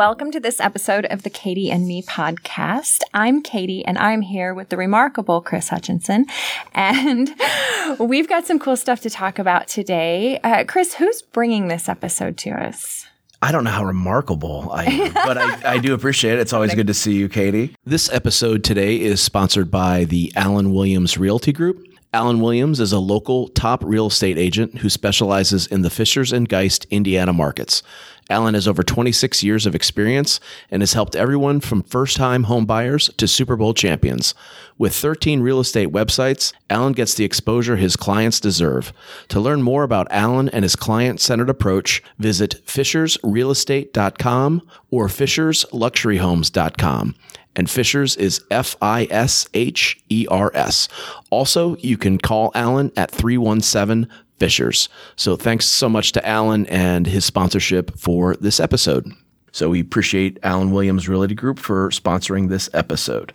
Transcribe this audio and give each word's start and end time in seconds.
Welcome 0.00 0.30
to 0.30 0.40
this 0.40 0.60
episode 0.60 1.04
of 1.10 1.24
the 1.24 1.28
Katie 1.28 1.70
and 1.70 1.86
Me 1.86 2.00
podcast. 2.00 3.00
I'm 3.12 3.42
Katie 3.42 3.84
and 3.84 3.98
I'm 3.98 4.22
here 4.22 4.54
with 4.54 4.70
the 4.70 4.78
remarkable 4.78 5.42
Chris 5.42 5.68
Hutchinson. 5.68 6.24
And 6.72 7.28
we've 7.98 8.26
got 8.26 8.46
some 8.46 8.58
cool 8.58 8.76
stuff 8.76 9.02
to 9.02 9.10
talk 9.10 9.38
about 9.38 9.68
today. 9.68 10.38
Uh, 10.38 10.64
Chris, 10.64 10.94
who's 10.94 11.20
bringing 11.20 11.68
this 11.68 11.86
episode 11.86 12.38
to 12.38 12.50
us? 12.52 13.08
I 13.42 13.52
don't 13.52 13.62
know 13.62 13.72
how 13.72 13.84
remarkable 13.84 14.70
I 14.72 14.84
am, 14.84 15.12
but 15.12 15.36
I, 15.36 15.72
I 15.72 15.78
do 15.78 15.92
appreciate 15.92 16.38
it. 16.38 16.40
It's 16.40 16.54
always 16.54 16.74
good 16.74 16.86
to 16.86 16.94
see 16.94 17.12
you, 17.12 17.28
Katie. 17.28 17.76
This 17.84 18.10
episode 18.10 18.64
today 18.64 18.98
is 18.98 19.20
sponsored 19.20 19.70
by 19.70 20.04
the 20.04 20.32
Allen 20.34 20.72
Williams 20.72 21.18
Realty 21.18 21.52
Group. 21.52 21.86
Allen 22.14 22.40
Williams 22.40 22.80
is 22.80 22.92
a 22.92 22.98
local 22.98 23.48
top 23.48 23.84
real 23.84 24.06
estate 24.06 24.38
agent 24.38 24.78
who 24.78 24.88
specializes 24.88 25.66
in 25.66 25.82
the 25.82 25.90
Fishers 25.90 26.32
and 26.32 26.48
Geist, 26.48 26.86
Indiana 26.90 27.34
markets. 27.34 27.82
Allen 28.30 28.54
has 28.54 28.68
over 28.68 28.82
26 28.82 29.42
years 29.42 29.66
of 29.66 29.74
experience 29.74 30.40
and 30.70 30.80
has 30.80 30.94
helped 30.94 31.16
everyone 31.16 31.60
from 31.60 31.82
first 31.82 32.16
time 32.16 32.44
home 32.44 32.64
buyers 32.64 33.10
to 33.16 33.28
Super 33.28 33.56
Bowl 33.56 33.74
champions. 33.74 34.32
With 34.78 34.94
13 34.94 35.42
real 35.42 35.60
estate 35.60 35.88
websites, 35.88 36.54
Allen 36.70 36.94
gets 36.94 37.12
the 37.14 37.24
exposure 37.24 37.76
his 37.76 37.96
clients 37.96 38.40
deserve. 38.40 38.94
To 39.28 39.38
learn 39.40 39.60
more 39.62 39.82
about 39.82 40.06
Allen 40.10 40.48
and 40.48 40.62
his 40.62 40.76
client 40.76 41.20
centered 41.20 41.50
approach, 41.50 42.02
visit 42.18 42.64
fishersrealestate.com 42.64 44.62
or 44.90 45.08
fishersluxuryhomes.com 45.08 47.14
and 47.56 47.68
Fishers 47.68 48.16
is 48.16 48.44
F 48.50 48.76
I 48.80 49.06
S 49.10 49.48
H 49.54 50.00
E 50.08 50.26
R 50.30 50.50
S. 50.54 50.88
Also, 51.30 51.76
you 51.76 51.96
can 51.96 52.18
call 52.18 52.52
Allen 52.54 52.92
at 52.96 53.10
317 53.10 54.08
Fishers. 54.40 54.88
So 55.16 55.36
thanks 55.36 55.66
so 55.66 55.88
much 55.88 56.12
to 56.12 56.26
Allen 56.26 56.66
and 56.66 57.06
his 57.06 57.24
sponsorship 57.24 57.96
for 57.96 58.34
this 58.36 58.58
episode. 58.58 59.12
So 59.52 59.68
we 59.68 59.80
appreciate 59.80 60.38
Allen 60.42 60.70
Williams 60.70 61.08
Realty 61.08 61.34
Group 61.34 61.58
for 61.58 61.90
sponsoring 61.90 62.48
this 62.48 62.70
episode. 62.72 63.32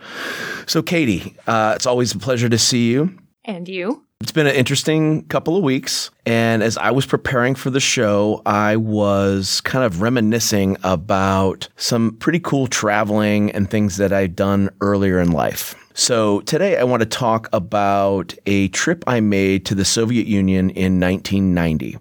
So 0.65 0.81
Katie, 0.81 1.35
uh, 1.45 1.73
it's 1.75 1.85
always 1.85 2.13
a 2.13 2.19
pleasure 2.19 2.49
to 2.49 2.57
see 2.57 2.89
you. 2.89 3.17
And 3.43 3.69
you? 3.69 4.03
It's 4.21 4.31
been 4.31 4.47
an 4.47 4.55
interesting 4.55 5.25
couple 5.27 5.55
of 5.55 5.63
weeks. 5.63 6.09
And 6.25 6.63
as 6.63 6.77
I 6.77 6.91
was 6.91 7.05
preparing 7.05 7.53
for 7.53 7.69
the 7.69 7.79
show, 7.79 8.41
I 8.45 8.77
was 8.77 9.61
kind 9.61 9.85
of 9.85 10.01
reminiscing 10.01 10.77
about 10.83 11.69
some 11.77 12.17
pretty 12.17 12.39
cool 12.39 12.67
traveling 12.67 13.51
and 13.51 13.69
things 13.69 13.97
that 13.97 14.11
I'd 14.11 14.35
done 14.35 14.69
earlier 14.81 15.19
in 15.19 15.31
life. 15.31 15.75
So 15.93 16.41
today 16.41 16.77
I 16.77 16.83
want 16.83 17.01
to 17.01 17.05
talk 17.05 17.47
about 17.53 18.33
a 18.45 18.67
trip 18.69 19.03
I 19.07 19.21
made 19.21 19.65
to 19.67 19.75
the 19.75 19.85
Soviet 19.85 20.27
Union 20.27 20.69
in 20.71 20.99
1990. 20.99 21.97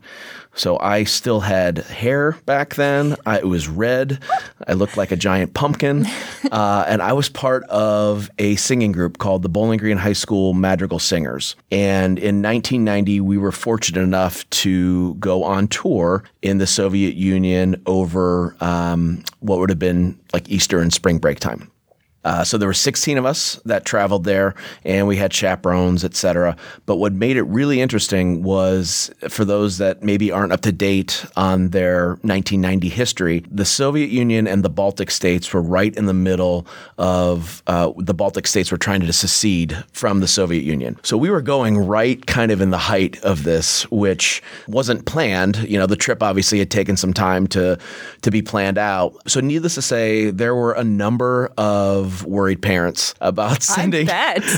So 0.55 0.79
I 0.79 1.05
still 1.05 1.41
had 1.41 1.79
hair 1.79 2.33
back 2.47 2.75
then. 2.75 3.17
I, 3.27 3.39
it 3.39 3.47
was 3.47 3.69
red. 3.69 4.23
I 4.67 4.73
looked 4.75 4.97
like 4.97 5.13
a 5.13 5.17
giant 5.17 5.55
pumpkin. 5.55 6.07
Uh, 6.53 6.85
and 6.87 7.01
I 7.01 7.15
was 7.15 7.29
part 7.31 7.65
of 7.65 8.31
a 8.39 8.55
singing 8.57 8.93
group 8.93 9.17
called 9.19 9.43
the 9.43 9.49
Bowling 9.49 9.79
Green 9.79 9.97
High 9.97 10.13
School 10.13 10.53
Madrigal 10.53 10.99
Singers. 10.99 11.57
And 11.73 12.19
in 12.19 12.43
1990, 12.43 13.21
we 13.23 13.39
were 13.39 13.51
fortunate 13.51 14.03
enough 14.15 14.49
to 14.51 15.15
go 15.15 15.43
on 15.43 15.67
tour 15.67 16.23
in 16.41 16.59
the 16.59 16.69
Soviet 16.69 17.15
Union 17.15 17.83
over 17.85 18.55
um, 18.61 19.25
what 19.41 19.59
would 19.59 19.71
have 19.71 19.79
been 19.81 20.17
like 20.33 20.49
Easter 20.49 20.79
and 20.79 20.93
spring 20.93 21.19
break 21.19 21.41
time. 21.41 21.69
Uh, 22.25 22.43
so 22.45 22.57
there 22.57 22.69
were 22.69 22.75
16 22.75 23.19
of 23.19 23.27
us 23.27 23.61
that 23.65 23.85
traveled 23.85 24.25
there, 24.25 24.55
and 24.85 25.07
we 25.07 25.17
had 25.17 25.33
chaperones, 25.33 26.05
et 26.05 26.15
cetera. 26.15 26.57
But 26.87 26.97
what 26.97 27.13
made 27.13 27.37
it 27.37 27.43
really 27.43 27.81
interesting 27.81 28.43
was 28.43 29.11
for 29.29 29.45
those 29.45 29.79
that 29.79 30.03
maybe 30.03 30.31
aren't 30.31 30.53
up 30.53 30.63
to 30.63 30.73
date 30.73 31.25
on 31.37 31.71
their 31.71 32.11
1990 32.23 32.89
history, 32.89 33.45
the 33.51 33.65
Soviet 33.65 34.11
Union 34.11 34.47
and 34.47 34.65
the 34.65 34.71
Baltic 34.71 35.11
states 35.11 35.53
were 35.53 35.63
right 35.63 35.95
in 35.97 36.07
the 36.07 36.15
middle 36.15 36.67
of 36.99 37.63
uh, 37.67 37.93
the 37.99 38.15
Baltic 38.15 38.47
states 38.47 38.71
were 38.71 38.79
trying 38.79 39.01
to 39.01 39.13
secede 39.13 39.85
from 39.93 40.21
the 40.21 40.29
Soviet 40.29 40.63
Union. 40.63 40.99
So 41.03 41.17
we 41.17 41.31
were 41.31 41.43
going 41.43 41.77
right 41.79 42.25
kind 42.27 42.51
of 42.51 42.61
in 42.61 42.71
the 42.71 42.79
height 42.79 43.23
of 43.23 43.45
this, 43.45 43.91
which 43.91 44.43
wasn't 44.67 45.07
planned. 45.07 45.57
You 45.69 45.79
know, 45.79 45.87
the 45.87 45.97
trip 45.97 46.23
obviously 46.23 46.59
had 46.59 46.71
taken 46.71 46.97
some 46.97 47.13
time 47.13 47.47
to 47.49 47.79
to 48.23 48.31
be 48.31 48.43
planned 48.43 48.79
out. 48.79 49.15
So 49.27 49.41
needless 49.41 49.75
to 49.75 49.83
say, 49.83 50.31
there 50.31 50.55
were 50.55 50.73
a 50.73 50.85
number 50.85 51.53
of 51.59 52.14
worried 52.23 52.63
parents 52.63 53.15
about 53.21 53.63
sending 53.63 54.07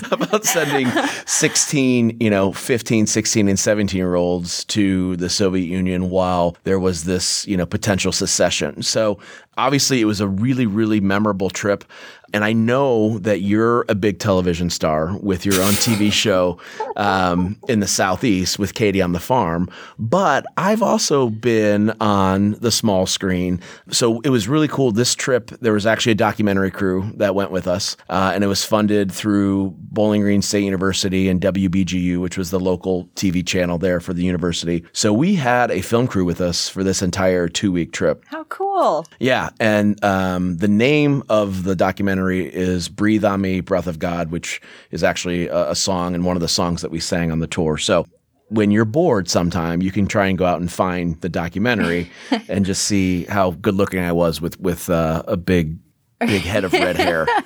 about 0.10 0.44
sending 0.44 0.88
16, 1.26 2.18
you 2.20 2.28
know, 2.28 2.52
15, 2.52 3.06
16 3.06 3.48
and 3.48 3.58
17 3.58 3.96
year 3.96 4.16
olds 4.16 4.64
to 4.66 5.16
the 5.16 5.30
Soviet 5.30 5.66
Union 5.66 6.10
while 6.10 6.56
there 6.64 6.80
was 6.80 7.04
this, 7.04 7.46
you 7.46 7.56
know, 7.56 7.66
potential 7.66 8.12
secession. 8.12 8.82
So 8.82 9.18
obviously 9.56 10.00
it 10.00 10.04
was 10.04 10.20
a 10.20 10.28
really 10.28 10.66
really 10.66 11.00
memorable 11.00 11.50
trip 11.50 11.84
and 12.32 12.44
I 12.44 12.53
know 12.53 13.19
that 13.20 13.41
you're 13.41 13.84
a 13.88 13.94
big 13.94 14.19
television 14.19 14.70
star 14.70 15.16
with 15.19 15.47
your 15.47 15.60
own 15.60 15.72
TV 15.72 16.12
show 16.26 16.59
um, 16.97 17.59
in 17.69 17.81
the 17.81 17.87
Southeast 17.87 18.59
with 18.59 18.75
Katie 18.75 19.03
on 19.03 19.12
the 19.12 19.20
Farm. 19.20 19.69
But 19.98 20.47
I've 20.56 20.82
also 20.82 21.31
been 21.31 21.91
on 22.00 22.53
the 22.53 22.70
small 22.70 23.06
screen. 23.06 23.60
So 23.91 24.20
it 24.20 24.31
was 24.31 24.48
really 24.48 24.69
cool. 24.69 24.92
This 24.92 25.15
trip, 25.15 25.50
there 25.60 25.72
was 25.72 25.86
actually 25.86 26.12
a 26.12 26.16
documentary 26.16 26.70
crew 26.70 27.12
that 27.16 27.34
went 27.34 27.50
with 27.50 27.66
us, 27.66 27.97
uh, 28.09 28.32
and 28.34 28.42
it 28.42 28.48
was 28.48 28.65
funded 28.65 29.12
through 29.12 29.75
Bowling 29.78 30.22
Green 30.22 30.42
State 30.42 30.65
University 30.65 31.28
and 31.28 31.41
WBGU, 31.41 32.20
which 32.20 32.36
was 32.36 32.50
the 32.50 32.60
local 32.60 33.06
TV 33.15 33.47
channel 33.47 33.78
there 33.78 34.00
for 34.00 34.12
the 34.12 34.22
university. 34.22 34.84
So 34.92 35.12
we 35.12 35.34
had 35.34 35.70
a 35.70 35.81
film 35.81 36.06
crew 36.06 36.25
with 36.25 36.41
us 36.41 36.69
for 36.69 36.82
this 36.84 37.03
entire 37.03 37.48
two 37.48 37.72
week 37.72 37.92
trip. 37.92 38.25
How 38.26 38.44
cool. 38.44 39.06
Yeah. 39.19 39.50
And 39.60 40.03
um, 40.04 40.59
the 40.59 40.69
name 40.69 41.22
of 41.28 41.65
the 41.65 41.75
documentary 41.75 42.16
is 42.19 42.88
Breathe 42.88 43.25
on 43.25 43.41
Me, 43.41 43.60
Breath 43.60 43.87
of 43.87 43.99
God, 43.99 44.31
which 44.31 44.60
is 44.91 45.03
actually 45.03 45.49
a, 45.49 45.71
a 45.71 45.75
song 45.75 46.15
and 46.15 46.25
one 46.25 46.37
of 46.37 46.41
the 46.41 46.49
songs 46.49 46.82
that 46.82 46.91
we 46.91 47.00
sang 47.00 47.31
on 47.31 47.41
the 47.41 47.47
tour. 47.47 47.77
So 47.78 48.06
when 48.49 48.71
you're 48.71 48.84
bored 48.84 49.28
sometime, 49.28 49.82
you 49.82 49.91
can 49.91 50.06
try 50.06 50.27
and 50.27 50.38
go 50.38 50.44
out 50.44 50.60
and 50.60 50.71
find 50.71 51.21
the 51.21 51.28
documentary 51.28 52.10
and 52.49 52.65
just 52.65 52.84
see 52.84 53.25
how 53.25 53.53
good 53.53 53.75
looking 53.75 54.00
I 54.00 54.12
was 54.12 54.41
with 54.41 54.59
with 54.60 54.88
uh, 54.91 55.22
a 55.27 55.37
big 55.37 55.78
big 56.21 56.43
head 56.43 56.65
of 56.65 56.72
red 56.72 56.97
hair. 56.97 57.27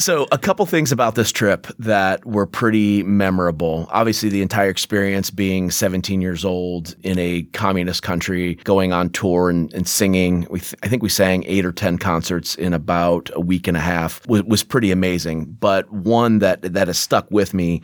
So, 0.00 0.26
a 0.32 0.38
couple 0.38 0.64
things 0.64 0.92
about 0.92 1.14
this 1.14 1.30
trip 1.30 1.66
that 1.78 2.24
were 2.24 2.46
pretty 2.46 3.02
memorable. 3.02 3.86
Obviously, 3.90 4.30
the 4.30 4.40
entire 4.40 4.70
experience 4.70 5.30
being 5.30 5.70
17 5.70 6.22
years 6.22 6.42
old 6.42 6.96
in 7.02 7.18
a 7.18 7.42
communist 7.52 8.02
country, 8.02 8.54
going 8.64 8.94
on 8.94 9.10
tour 9.10 9.50
and, 9.50 9.70
and 9.74 9.86
singing. 9.86 10.46
We 10.48 10.60
th- 10.60 10.74
I 10.82 10.88
think 10.88 11.02
we 11.02 11.10
sang 11.10 11.44
eight 11.46 11.66
or 11.66 11.72
10 11.72 11.98
concerts 11.98 12.54
in 12.54 12.72
about 12.72 13.28
a 13.34 13.40
week 13.40 13.68
and 13.68 13.76
a 13.76 13.80
half, 13.80 14.26
was, 14.26 14.42
was 14.44 14.62
pretty 14.62 14.90
amazing. 14.90 15.44
But 15.60 15.92
one 15.92 16.38
that, 16.38 16.62
that 16.62 16.86
has 16.86 16.98
stuck 16.98 17.30
with 17.30 17.52
me 17.52 17.82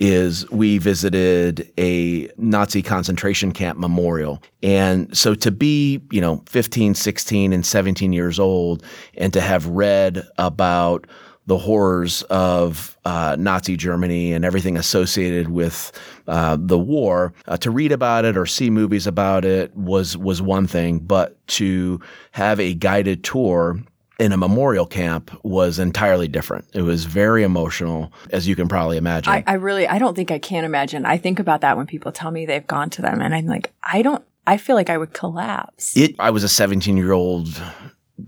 is 0.00 0.48
we 0.50 0.78
visited 0.78 1.70
a 1.76 2.30
Nazi 2.38 2.80
concentration 2.80 3.52
camp 3.52 3.78
memorial. 3.78 4.42
And 4.62 5.14
so 5.14 5.34
to 5.34 5.50
be, 5.50 6.00
you 6.12 6.22
know, 6.22 6.42
15, 6.46 6.94
16, 6.94 7.52
and 7.52 7.66
17 7.66 8.14
years 8.14 8.38
old 8.38 8.82
and 9.18 9.34
to 9.34 9.42
have 9.42 9.66
read 9.66 10.26
about 10.38 11.06
the 11.48 11.56
horrors 11.56 12.22
of 12.24 12.96
uh, 13.06 13.34
Nazi 13.38 13.74
Germany 13.76 14.34
and 14.34 14.44
everything 14.44 14.76
associated 14.76 15.48
with 15.48 15.90
uh, 16.28 16.58
the 16.60 16.78
war. 16.78 17.32
Uh, 17.48 17.56
to 17.56 17.70
read 17.70 17.90
about 17.90 18.26
it 18.26 18.36
or 18.36 18.44
see 18.44 18.68
movies 18.68 19.06
about 19.06 19.46
it 19.46 19.74
was 19.74 20.16
was 20.16 20.42
one 20.42 20.66
thing, 20.66 20.98
but 20.98 21.36
to 21.48 22.00
have 22.32 22.60
a 22.60 22.74
guided 22.74 23.24
tour 23.24 23.80
in 24.18 24.32
a 24.32 24.36
memorial 24.36 24.84
camp 24.84 25.30
was 25.42 25.78
entirely 25.78 26.28
different. 26.28 26.66
It 26.74 26.82
was 26.82 27.06
very 27.06 27.44
emotional, 27.44 28.12
as 28.30 28.46
you 28.46 28.54
can 28.54 28.68
probably 28.68 28.98
imagine. 28.98 29.32
I, 29.32 29.44
I 29.46 29.54
really, 29.54 29.88
I 29.88 29.98
don't 29.98 30.14
think 30.14 30.30
I 30.30 30.38
can 30.38 30.64
imagine. 30.64 31.06
I 31.06 31.16
think 31.16 31.38
about 31.38 31.62
that 31.62 31.78
when 31.78 31.86
people 31.86 32.12
tell 32.12 32.30
me 32.30 32.44
they've 32.44 32.66
gone 32.66 32.90
to 32.90 33.02
them, 33.02 33.22
and 33.22 33.34
I'm 33.34 33.46
like, 33.46 33.72
I 33.82 34.02
don't. 34.02 34.22
I 34.46 34.58
feel 34.58 34.76
like 34.76 34.90
I 34.90 34.98
would 34.98 35.14
collapse. 35.14 35.96
It. 35.96 36.16
I 36.18 36.30
was 36.30 36.44
a 36.44 36.48
17 36.48 36.96
year 36.98 37.12
old 37.12 37.48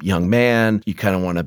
young 0.00 0.31
man. 0.31 0.82
You 0.87 0.94
kind 0.94 1.14
of 1.14 1.22
want 1.22 1.38
to 1.38 1.46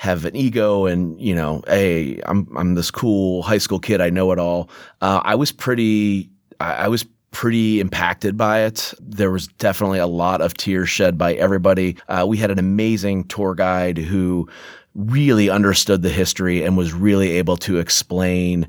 have 0.00 0.24
an 0.24 0.34
ego 0.34 0.86
and 0.86 1.20
you 1.20 1.34
know, 1.34 1.62
hey, 1.66 2.22
I'm 2.24 2.48
I'm 2.56 2.74
this 2.74 2.90
cool 2.90 3.42
high 3.42 3.58
school 3.58 3.78
kid. 3.78 4.00
I 4.00 4.08
know 4.08 4.32
it 4.32 4.38
all. 4.38 4.70
Uh, 5.02 5.20
I 5.22 5.34
was 5.34 5.52
pretty. 5.52 6.30
I, 6.58 6.72
I 6.72 6.88
was 6.88 7.04
pretty 7.32 7.80
impacted 7.80 8.34
by 8.34 8.60
it. 8.60 8.94
There 8.98 9.30
was 9.30 9.48
definitely 9.58 9.98
a 9.98 10.06
lot 10.06 10.40
of 10.40 10.54
tears 10.54 10.88
shed 10.88 11.18
by 11.18 11.34
everybody. 11.34 11.98
Uh, 12.08 12.24
we 12.26 12.38
had 12.38 12.50
an 12.50 12.58
amazing 12.58 13.24
tour 13.24 13.54
guide 13.54 13.98
who 13.98 14.48
really 14.94 15.50
understood 15.50 16.00
the 16.00 16.08
history 16.08 16.64
and 16.64 16.78
was 16.78 16.94
really 16.94 17.32
able 17.32 17.58
to 17.58 17.78
explain 17.78 18.66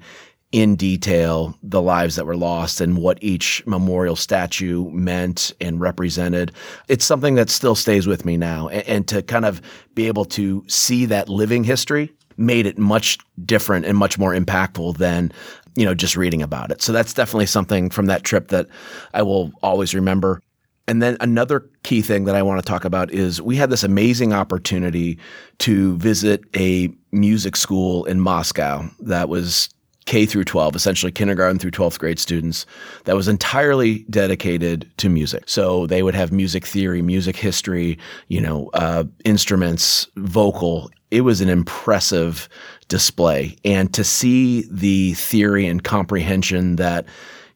in 0.52 0.76
detail 0.76 1.58
the 1.64 1.82
lives 1.82 2.16
that 2.16 2.26
were 2.26 2.36
lost 2.36 2.82
and 2.82 2.98
what 2.98 3.18
each 3.22 3.66
memorial 3.66 4.16
statue 4.16 4.90
meant 4.92 5.54
and 5.62 5.80
represented. 5.80 6.52
It's 6.90 7.06
something 7.06 7.36
that 7.36 7.50
still 7.50 7.76
stays 7.76 8.06
with 8.06 8.26
me 8.26 8.36
now. 8.36 8.68
And, 8.68 8.88
and, 8.88 9.08
to 9.08 9.22
kind 9.22 9.46
of 9.46 9.62
be 9.96 10.08
able 10.08 10.26
to 10.26 10.64
see 10.68 11.06
that 11.06 11.30
living 11.30 11.64
history 11.64 12.14
made 12.38 12.66
it 12.66 12.78
much 12.78 13.18
different 13.46 13.86
and 13.86 13.98
much 13.98 14.18
more 14.18 14.34
impactful 14.34 14.98
than, 14.98 15.32
you 15.76 15.86
know, 15.86 15.94
just 15.94 16.18
reading 16.18 16.42
about 16.42 16.72
it. 16.72 16.82
So 16.82 16.92
that's 16.92 17.14
definitely 17.14 17.46
something 17.46 17.90
from 17.90 18.08
that 18.08 18.24
trip 18.24 18.50
that 18.50 18.68
I 19.14 19.22
will 19.24 19.52
always 19.64 19.96
remember. 19.96 20.42
And 20.88 21.02
then 21.02 21.16
another 21.22 21.70
key 21.84 22.02
thing 22.02 22.26
that 22.26 22.36
I 22.36 22.42
want 22.42 22.62
to 22.64 22.70
talk 22.70 22.86
about 22.86 23.12
is 23.12 23.42
we 23.42 23.56
had 23.56 23.70
this 23.70 23.84
amazing 23.84 24.34
opportunity 24.34 25.18
to 25.60 25.98
visit 25.98 26.44
a 26.56 26.90
music 27.12 27.56
school 27.56 28.04
in 28.06 28.20
Moscow 28.20 28.90
that 29.00 29.30
was 29.30 29.70
K 30.06 30.26
through 30.26 30.46
12, 30.46 30.76
essentially 30.76 31.12
kindergarten 31.12 31.60
through 31.60 31.72
12th 31.72 32.00
grade 32.00 32.20
students 32.20 32.66
that 33.06 33.16
was 33.16 33.28
entirely 33.28 34.00
dedicated 34.10 34.92
to 34.98 35.10
music. 35.10 35.44
So 35.48 35.86
they 35.88 36.02
would 36.04 36.16
have 36.16 36.32
music 36.32 36.66
theory, 36.66 37.02
music 37.02 37.36
history, 37.36 37.98
you 38.28 38.42
know, 38.42 38.70
uh, 38.74 39.04
instruments, 39.26 40.08
vocal. 40.16 40.90
It 41.12 41.22
was 41.22 41.40
an 41.42 41.50
impressive 41.50 42.50
display. 42.88 43.56
And 43.64 43.94
to 43.94 44.04
see 44.04 44.66
the 44.72 45.14
theory 45.14 45.68
and 45.68 45.84
comprehension 45.84 46.78
that 46.78 47.06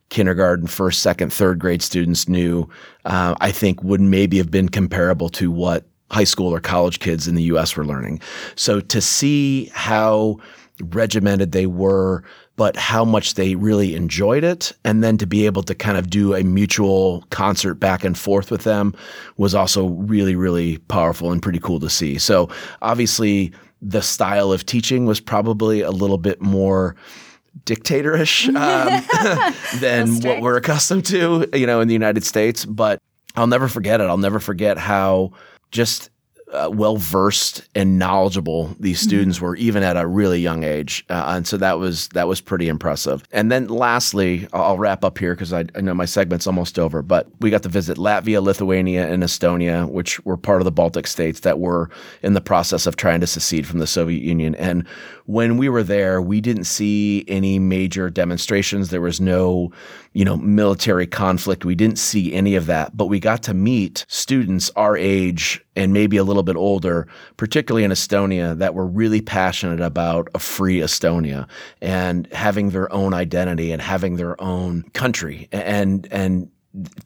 kindergarten, 0.10 0.68
first, 0.68 1.02
second, 1.02 1.34
third 1.34 1.60
grade 1.60 1.82
students 1.82 2.30
knew, 2.30 2.70
uh, 3.06 3.36
I 3.42 3.52
think 3.52 3.84
would 3.84 4.02
maybe 4.02 4.38
have 4.38 4.52
been 4.52 4.70
comparable 4.70 5.30
to 5.30 5.50
what 5.50 5.86
high 6.12 6.24
school 6.24 6.54
or 6.54 6.60
college 6.60 7.00
kids 7.00 7.28
in 7.28 7.36
the 7.36 7.44
US 7.44 7.76
were 7.76 7.86
learning. 7.86 8.22
So 8.56 8.80
to 8.80 9.02
see 9.02 9.66
how 9.74 10.38
regimented 10.82 11.52
they 11.52 11.66
were, 11.66 12.24
but 12.56 12.76
how 12.76 13.06
much 13.06 13.36
they 13.36 13.56
really 13.56 13.96
enjoyed 13.96 14.44
it. 14.44 14.72
And 14.84 15.04
then 15.04 15.18
to 15.18 15.26
be 15.26 15.46
able 15.46 15.64
to 15.64 15.76
kind 15.76 15.98
of 15.98 16.10
do 16.10 16.34
a 16.34 16.44
mutual 16.44 17.24
concert 17.30 17.76
back 17.76 18.04
and 18.04 18.18
forth 18.18 18.52
with 18.52 18.64
them 18.64 18.94
was 19.38 19.56
also 19.56 19.88
really, 19.88 20.36
really 20.36 20.78
powerful 20.80 21.32
and 21.32 21.42
pretty 21.42 21.60
cool 21.60 21.80
to 21.80 21.90
see. 21.90 22.18
So 22.18 22.50
obviously, 22.82 23.52
the 23.82 24.02
style 24.02 24.52
of 24.52 24.66
teaching 24.66 25.06
was 25.06 25.20
probably 25.20 25.82
a 25.82 25.92
little 25.92 26.18
bit 26.18 26.42
more 26.42 26.96
dictatorish 27.66 28.48
um, 28.56 29.80
than 29.80 30.20
what 30.22 30.42
we're 30.42 30.58
accustomed 30.58 31.06
to, 31.08 31.48
you 31.54 31.66
know, 31.66 31.82
in 31.82 31.88
the 31.88 31.94
United 31.94 32.24
States. 32.24 32.66
But 32.66 33.00
I'll 33.36 33.48
never 33.48 33.68
forget 33.68 34.02
it. 34.02 34.06
I'll 34.06 34.18
never 34.18 34.40
forget 34.40 34.78
how 34.78 35.32
just 35.72 36.10
uh, 36.56 36.70
well 36.70 36.98
versed 36.98 37.68
and 37.76 38.00
knowledgeable 38.00 38.76
these 38.80 39.00
mm-hmm. 39.00 39.08
students 39.08 39.42
were, 39.42 39.56
even 39.56 39.84
at 39.84 39.98
a 39.98 40.08
really 40.08 40.40
young 40.40 40.64
age, 40.64 41.06
uh, 41.10 41.34
and 41.36 41.48
so 41.48 41.58
that 41.58 41.80
was 41.80 42.08
that 42.10 42.28
was 42.28 42.42
pretty 42.42 42.68
impressive. 42.68 43.24
And 43.32 43.52
then 43.52 43.68
lastly, 43.68 44.48
I'll 44.54 44.78
wrap 44.78 45.04
up 45.04 45.18
here 45.18 45.34
because 45.36 45.54
I, 45.54 45.66
I, 45.76 45.82
know 45.82 45.94
my 45.94 46.06
segment's 46.06 46.48
almost 46.48 46.80
over. 46.80 47.02
But 47.02 47.28
we 47.40 47.50
got 47.50 47.64
to 47.64 47.70
visit 47.70 47.98
Latvia, 47.98 48.42
Lithuania, 48.42 49.08
and 49.08 49.24
Estonia, 49.24 49.90
which 49.90 50.24
were 50.26 50.38
part 50.38 50.62
of 50.62 50.66
the 50.66 50.72
Baltic 50.72 51.08
states 51.08 51.42
that 51.42 51.60
were 51.60 51.90
in 52.22 52.34
the 52.34 52.42
process 52.42 52.88
of 52.88 52.96
trying 52.96 53.20
to 53.20 53.28
secede 53.28 53.68
from 53.68 53.80
the 53.80 53.88
Soviet 53.88 54.24
Union. 54.24 54.56
And 54.56 54.86
when 55.26 55.58
we 55.58 55.70
were 55.70 55.84
there, 55.84 56.22
we 56.22 56.40
didn't 56.40 56.66
see 56.66 57.26
any 57.28 57.58
major 57.58 58.10
demonstrations. 58.10 58.90
There 58.90 59.02
was 59.02 59.20
no, 59.20 59.72
you 60.14 60.24
know, 60.24 60.38
military 60.38 61.08
conflict. 61.08 61.66
We 61.66 61.74
didn't 61.74 61.98
see 61.98 62.34
any 62.34 62.56
of 62.56 62.68
that, 62.68 62.96
but 62.96 63.08
we 63.08 63.20
got 63.20 63.42
to 63.44 63.54
meet 63.54 64.06
students 64.08 64.70
our 64.76 64.96
age 64.96 65.64
and 65.76 65.94
maybe 65.94 66.18
a 66.18 66.24
little 66.24 66.44
bit 66.44 66.56
older, 66.56 67.08
particularly 67.38 67.84
in 67.84 67.92
Estonia, 67.92 68.58
that 68.58 68.76
were 68.76 68.86
really 68.86 69.22
passionate 69.22 69.82
about 69.82 70.30
a 70.36 70.40
free 70.40 70.80
Estonia 70.80 71.48
and 71.82 72.32
having 72.32 72.70
their 72.70 72.92
own 72.94 73.14
identity 73.14 73.72
and 73.72 73.82
having 73.82 74.18
their 74.18 74.40
own 74.42 74.84
country 74.94 75.50
and 75.52 76.08
and 76.12 76.52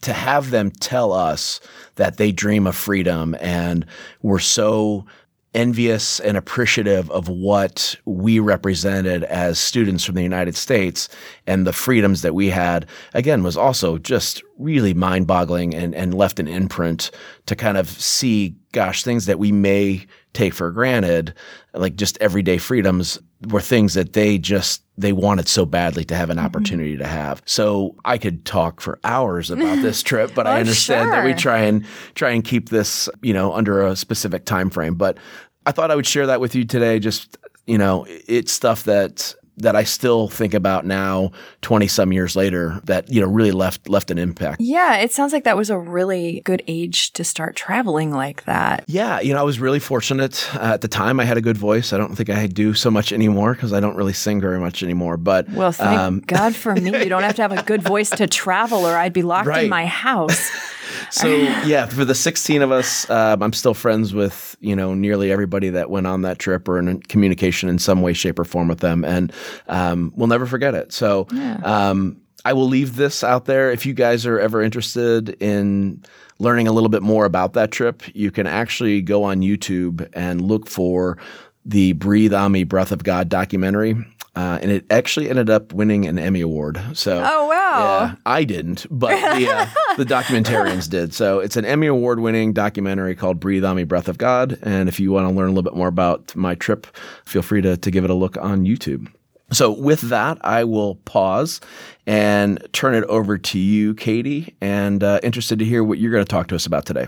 to 0.02 0.14
have 0.14 0.50
them 0.50 0.72
tell 0.72 1.14
us 1.14 1.60
that 1.96 2.18
they 2.18 2.32
dream 2.32 2.66
of 2.66 2.76
freedom 2.76 3.36
and 3.40 3.86
were 4.22 4.40
so 4.40 5.06
envious 5.54 6.20
and 6.20 6.38
appreciative 6.38 7.10
of 7.12 7.28
what 7.28 7.96
we 8.06 8.40
represented 8.40 9.24
as 9.24 9.60
students 9.60 10.04
from 10.06 10.16
the 10.16 10.24
United 10.24 10.56
States 10.56 11.10
and 11.48 11.66
the 11.66 11.74
freedoms 11.74 12.22
that 12.22 12.36
we 12.36 12.50
had, 12.50 12.86
again, 13.14 13.42
was 13.42 13.58
also 13.58 13.98
just 13.98 14.44
really 14.58 14.94
mind 14.94 15.26
boggling 15.26 15.74
and, 15.74 15.96
and 15.96 16.14
left 16.14 16.40
an 16.40 16.48
imprint 16.48 17.10
to 17.48 17.56
kind 17.56 17.78
of 17.78 17.90
see, 17.90 18.56
gosh, 18.74 19.04
things 19.04 19.26
that 19.26 19.40
we 19.40 19.52
may 19.52 20.06
take 20.34 20.54
for 20.54 20.72
granted, 20.72 21.34
like 21.74 21.96
just 21.96 22.18
everyday 22.22 22.58
freedoms, 22.58 23.20
were 23.48 23.62
things 23.62 23.94
that 23.94 24.14
they 24.14 24.38
just 24.38 24.84
they 24.98 25.14
wanted 25.14 25.48
so 25.48 25.66
badly 25.66 26.04
to 26.06 26.16
have 26.16 26.30
an 26.30 26.38
mm-hmm. 26.38 26.46
opportunity 26.46 26.94
mm-hmm. 26.94 27.04
to 27.04 27.08
have. 27.08 27.42
So 27.46 27.96
I 28.04 28.18
could 28.18 28.46
talk 28.46 28.82
for 28.82 29.00
hours 29.04 29.50
about 29.50 29.76
this 29.82 30.04
trip, 30.04 30.34
but 30.36 30.46
oh, 30.46 30.52
I 30.52 30.60
understand 30.60 31.08
sure. 31.08 31.12
that 31.16 31.26
we 31.26 31.34
try 31.34 31.60
and 31.60 31.86
try 32.16 32.32
and 32.32 32.44
keep 32.44 32.70
this, 32.70 33.10
you 33.22 33.34
know, 33.34 33.54
under 33.54 33.86
a 33.86 33.96
specific 33.96 34.46
time 34.46 34.70
frame. 34.70 34.96
But 34.96 35.18
I 35.66 35.72
thought 35.72 35.92
I 35.92 35.96
would 35.96 36.08
share 36.08 36.28
that 36.28 36.42
with 36.42 36.56
you 36.56 36.66
today. 36.66 37.00
Just 37.00 37.38
you 37.66 37.78
know, 37.78 38.06
it's 38.08 38.52
stuff 38.52 38.84
that 38.86 39.34
that 39.60 39.76
I 39.76 39.84
still 39.84 40.28
think 40.28 40.54
about 40.54 40.86
now, 40.86 41.32
twenty 41.62 41.88
some 41.88 42.12
years 42.12 42.36
later, 42.36 42.82
that 42.86 43.10
you 43.12 43.22
know 43.22 43.28
really 43.28 43.52
left 43.52 43.90
left 43.90 44.12
an 44.12 44.18
impact. 44.18 44.62
Yeah, 44.62 44.98
it 44.98 45.12
sounds 45.12 45.34
like 45.34 45.44
that 45.44 45.58
was 45.58 45.70
a 45.70 45.78
really 45.78 46.42
good 46.46 46.64
age 46.68 47.12
to 47.14 47.24
start 47.24 47.56
traveling 47.56 48.12
like 48.12 48.44
that. 48.46 48.84
Yeah, 48.88 49.20
you 49.20 49.34
know, 49.34 49.40
I 49.40 49.44
was 49.44 49.60
really 49.60 49.80
fortunate 49.80 50.48
uh, 50.56 50.74
at 50.74 50.82
the 50.82 50.88
time. 50.88 51.20
I 51.20 51.26
had 51.26 51.38
a 51.38 51.42
good 51.42 51.58
voice. 51.58 51.94
I 51.94 51.98
don't 51.98 52.16
think 52.16 52.30
I 52.30 52.48
do 52.48 52.74
so 52.74 52.90
much 52.90 53.12
anymore 53.12 53.54
because 53.54 53.74
I 53.74 53.80
don't 53.80 53.96
really 53.96 54.14
sing 54.14 54.42
very 54.42 54.60
much 54.60 54.84
anymore. 54.84 55.18
But 55.18 55.50
well, 55.50 55.72
thank 55.72 56.00
um, 56.00 56.20
God 56.22 56.56
for 56.56 56.76
me, 56.76 56.92
you 57.04 57.10
don't 57.10 57.24
have 57.24 57.36
to 57.36 57.42
have 57.42 57.52
a 57.52 57.64
good 57.64 57.82
voice 57.94 58.10
to 58.12 58.28
travel, 58.28 58.86
or 58.86 58.96
I'd 58.98 59.14
be 59.14 59.24
locked 59.24 59.48
right. 59.48 59.64
in 59.64 59.70
my 59.70 59.86
house. 59.86 60.50
so 61.10 61.28
yeah, 61.66 61.86
for 61.86 62.06
the 62.06 62.16
16 62.16 62.62
of 62.62 62.72
us, 62.72 63.10
um, 63.10 63.42
I'm 63.42 63.54
still 63.54 63.74
friends 63.74 64.14
with 64.14 64.56
you 64.60 64.76
know 64.76 64.94
nearly 64.94 65.32
everybody 65.32 65.70
that 65.70 65.90
went 65.90 66.08
on 66.08 66.22
that 66.24 66.40
trip 66.40 66.68
or 66.68 66.80
in 66.80 67.02
communication 67.04 67.70
in 67.70 67.80
some 67.80 68.02
way, 68.02 68.14
shape, 68.14 68.40
or 68.40 68.46
form 68.46 68.68
with 68.68 68.80
them, 68.80 69.04
and 69.04 69.34
um, 69.68 70.12
we'll 70.16 70.28
never 70.28 70.46
forget 70.46 70.76
it. 70.76 70.92
So 70.92 71.28
yeah. 71.32 71.60
um, 71.64 72.22
I 72.46 72.54
will 72.54 72.68
leave 72.68 72.96
this 72.96 73.24
out 73.24 73.46
there. 73.46 73.72
If 73.72 73.86
you 73.86 73.94
guys 73.94 74.26
are 74.26 74.40
ever 74.40 74.62
interested 74.62 75.30
in 75.42 76.04
learning 76.40 76.68
a 76.68 76.72
little 76.72 76.90
bit 76.90 77.04
more 77.04 77.26
about 77.26 77.54
that 77.54 77.72
trip, 77.72 78.04
you 78.16 78.32
can 78.32 78.48
actually 78.48 79.02
go 79.02 79.24
on 79.24 79.42
YouTube 79.42 80.10
and 80.14 80.42
look 80.42 80.70
for 80.70 81.18
the 81.66 81.94
Breathe 81.94 82.34
on 82.34 82.54
Me 82.54 82.64
Breath 82.64 82.92
of 82.92 83.04
God 83.04 83.30
documentary. 83.30 83.96
Uh, 84.36 84.60
and 84.62 84.72
it 84.72 84.86
actually 84.90 85.30
ended 85.30 85.50
up 85.50 85.74
winning 85.74 86.06
an 86.06 86.20
Emmy 86.20 86.42
Award. 86.42 86.80
So, 86.94 87.18
oh 87.18 87.48
wow, 87.48 87.80
yeah, 87.80 88.16
I 88.26 88.44
didn't, 88.44 88.86
but 88.90 89.10
the, 89.38 89.50
uh, 89.50 89.68
the 89.98 90.06
documentarians 90.06 90.90
did. 90.90 91.14
So 91.14 91.40
it's 91.40 91.58
an 91.58 91.66
Emmy 91.66 91.88
Award 91.88 92.20
winning 92.20 92.54
documentary 92.54 93.16
called 93.16 93.40
"Breathe 93.40 93.66
on 93.66 93.76
Me, 93.76 93.84
Breath 93.84 94.08
of 94.08 94.18
God." 94.18 94.60
And 94.62 94.88
if 94.88 95.00
you 95.00 95.12
want 95.12 95.28
to 95.28 95.34
learn 95.34 95.48
a 95.48 95.52
little 95.52 95.64
bit 95.64 95.76
more 95.76 95.88
about 95.88 96.36
my 96.36 96.56
trip, 96.56 96.88
feel 97.26 97.42
free 97.42 97.62
to 97.62 97.76
to 97.76 97.92
give 97.92 98.04
it 98.04 98.10
a 98.10 98.16
look 98.16 98.38
on 98.38 98.66
YouTube. 98.66 99.08
So 99.52 99.72
with 99.72 100.02
that, 100.02 100.38
I 100.42 100.64
will 100.64 100.96
pause 100.96 101.60
and 102.06 102.66
turn 102.72 102.94
it 102.94 103.04
over 103.06 103.38
to 103.38 103.60
you, 103.60 103.96
Katie, 103.96 104.56
and 104.62 105.04
uh, 105.04 105.20
interested 105.24 105.60
to 105.60 105.66
hear 105.66 105.84
what 105.84 105.98
you're 105.98 106.12
going 106.12 106.24
to 106.24 106.30
talk 106.30 106.48
to 106.48 106.56
us 106.56 106.66
about 106.66 106.86
today. 106.86 107.08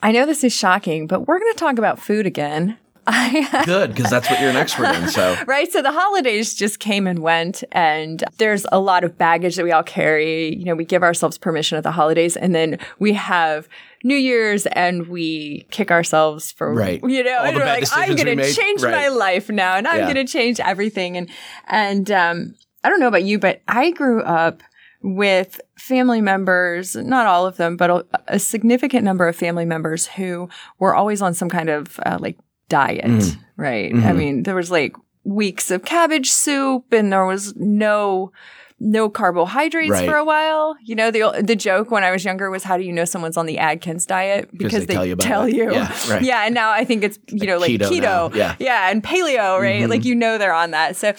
I 0.00 0.12
know 0.12 0.26
this 0.26 0.44
is 0.44 0.52
shocking, 0.52 1.06
but 1.06 1.26
we're 1.26 1.38
going 1.38 1.52
to 1.52 1.58
talk 1.58 1.78
about 1.78 1.98
food 1.98 2.26
again. 2.26 2.76
Good, 3.64 3.94
because 3.94 4.10
that's 4.10 4.30
what 4.30 4.40
you're 4.40 4.50
an 4.50 4.56
expert 4.56 4.94
in. 4.94 5.08
So 5.08 5.36
right, 5.46 5.70
so 5.70 5.82
the 5.82 5.90
holidays 5.90 6.54
just 6.54 6.78
came 6.78 7.06
and 7.08 7.18
went, 7.18 7.64
and 7.72 8.22
there's 8.38 8.64
a 8.70 8.78
lot 8.78 9.02
of 9.02 9.18
baggage 9.18 9.56
that 9.56 9.64
we 9.64 9.72
all 9.72 9.82
carry. 9.82 10.54
You 10.54 10.64
know, 10.64 10.74
we 10.74 10.84
give 10.84 11.02
ourselves 11.02 11.36
permission 11.36 11.76
at 11.76 11.84
the 11.84 11.90
holidays, 11.90 12.36
and 12.36 12.54
then 12.54 12.78
we 13.00 13.12
have 13.14 13.68
New 14.04 14.16
Year's, 14.16 14.66
and 14.66 15.08
we 15.08 15.66
kick 15.70 15.90
ourselves 15.90 16.52
for 16.52 16.72
right. 16.72 17.00
You 17.02 17.24
know, 17.24 17.42
and 17.42 17.56
we're 17.56 17.64
like, 17.64 17.84
I'm 17.92 18.14
going 18.14 18.38
to 18.38 18.52
change 18.52 18.82
right. 18.82 18.92
my 18.92 19.08
life 19.08 19.48
now, 19.48 19.76
and 19.76 19.88
I'm 19.88 19.98
yeah. 19.98 20.12
going 20.12 20.26
to 20.26 20.32
change 20.32 20.60
everything. 20.60 21.16
And 21.16 21.28
and 21.66 22.10
um, 22.10 22.54
I 22.84 22.88
don't 22.88 23.00
know 23.00 23.08
about 23.08 23.24
you, 23.24 23.38
but 23.40 23.62
I 23.66 23.90
grew 23.90 24.22
up 24.22 24.62
with 25.02 25.60
family 25.76 26.20
members, 26.20 26.94
not 26.94 27.26
all 27.26 27.46
of 27.46 27.56
them, 27.56 27.76
but 27.76 27.90
a, 27.90 28.06
a, 28.28 28.38
significant 28.38 29.02
number 29.02 29.26
of 29.26 29.34
family 29.34 29.64
members 29.64 30.06
who 30.06 30.48
were 30.78 30.94
always 30.94 31.20
on 31.20 31.34
some 31.34 31.48
kind 31.48 31.68
of 31.68 31.98
uh, 32.06 32.18
like 32.20 32.38
diet, 32.68 33.04
mm. 33.04 33.38
right? 33.56 33.92
Mm-hmm. 33.92 34.06
I 34.06 34.12
mean, 34.12 34.42
there 34.42 34.54
was 34.54 34.70
like 34.70 34.94
weeks 35.24 35.70
of 35.70 35.84
cabbage 35.84 36.30
soup 36.30 36.92
and 36.92 37.12
there 37.12 37.26
was 37.26 37.54
no 37.56 38.32
no 38.82 39.08
carbohydrates 39.08 39.90
right. 39.90 40.08
for 40.08 40.16
a 40.16 40.24
while. 40.24 40.76
You 40.82 40.96
know, 40.96 41.10
the 41.10 41.42
the 41.42 41.54
joke 41.54 41.90
when 41.90 42.02
I 42.02 42.10
was 42.10 42.24
younger 42.24 42.50
was 42.50 42.64
how 42.64 42.76
do 42.76 42.82
you 42.82 42.92
know 42.92 43.04
someone's 43.04 43.36
on 43.36 43.46
the 43.46 43.58
Atkins 43.58 44.04
diet 44.06 44.50
because 44.56 44.86
they, 44.86 44.86
they, 44.86 44.94
tell 44.94 45.06
you. 45.06 45.16
Tell 45.16 45.48
you. 45.48 45.72
Yeah, 45.72 46.10
right. 46.10 46.22
yeah, 46.22 46.44
and 46.44 46.54
now 46.54 46.70
I 46.70 46.84
think 46.84 47.04
it's 47.04 47.18
you 47.28 47.46
know 47.46 47.58
like 47.58 47.70
keto, 47.70 47.88
keto 47.88 48.34
yeah, 48.34 48.56
yeah, 48.58 48.90
and 48.90 49.02
paleo, 49.02 49.60
right? 49.60 49.82
Mm-hmm. 49.82 49.90
Like 49.90 50.04
you 50.04 50.14
know 50.14 50.36
they're 50.36 50.52
on 50.52 50.72
that. 50.72 50.96
So 50.96 51.14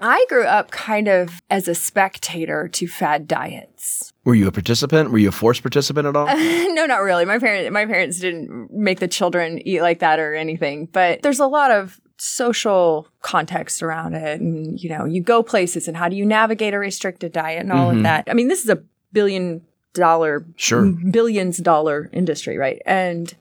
I 0.00 0.24
grew 0.28 0.44
up 0.44 0.70
kind 0.70 1.08
of 1.08 1.42
as 1.50 1.66
a 1.66 1.74
spectator 1.74 2.68
to 2.68 2.86
fad 2.86 3.26
diets. 3.26 4.12
Were 4.24 4.36
you 4.36 4.46
a 4.46 4.52
participant? 4.52 5.10
Were 5.10 5.18
you 5.18 5.30
a 5.30 5.32
forced 5.32 5.62
participant 5.62 6.06
at 6.06 6.14
all? 6.14 6.26
no, 6.74 6.86
not 6.86 7.02
really. 7.02 7.24
My 7.24 7.38
parents 7.38 7.72
my 7.72 7.84
parents 7.84 8.20
didn't 8.20 8.72
make 8.72 9.00
the 9.00 9.08
children 9.08 9.58
eat 9.66 9.82
like 9.82 9.98
that 9.98 10.20
or 10.20 10.34
anything. 10.34 10.86
But 10.86 11.22
there's 11.22 11.40
a 11.40 11.46
lot 11.46 11.72
of 11.72 12.00
social 12.18 13.08
context 13.22 13.82
around 13.82 14.14
it 14.14 14.40
and 14.40 14.80
you 14.80 14.88
know, 14.90 15.04
you 15.04 15.22
go 15.22 15.42
places 15.42 15.88
and 15.88 15.96
how 15.96 16.08
do 16.08 16.16
you 16.16 16.26
navigate 16.26 16.74
a 16.74 16.78
restricted 16.78 17.32
diet 17.32 17.60
and 17.60 17.72
all 17.72 17.88
mm-hmm. 17.88 17.98
of 17.98 18.02
that. 18.02 18.24
I 18.28 18.34
mean, 18.34 18.48
this 18.48 18.62
is 18.62 18.68
a 18.68 18.82
billion 19.12 19.62
dollar 19.94 20.44
sure 20.56 20.86
billions 21.10 21.58
dollar 21.58 22.10
industry, 22.12 22.58
right? 22.58 22.82
And 22.84 23.34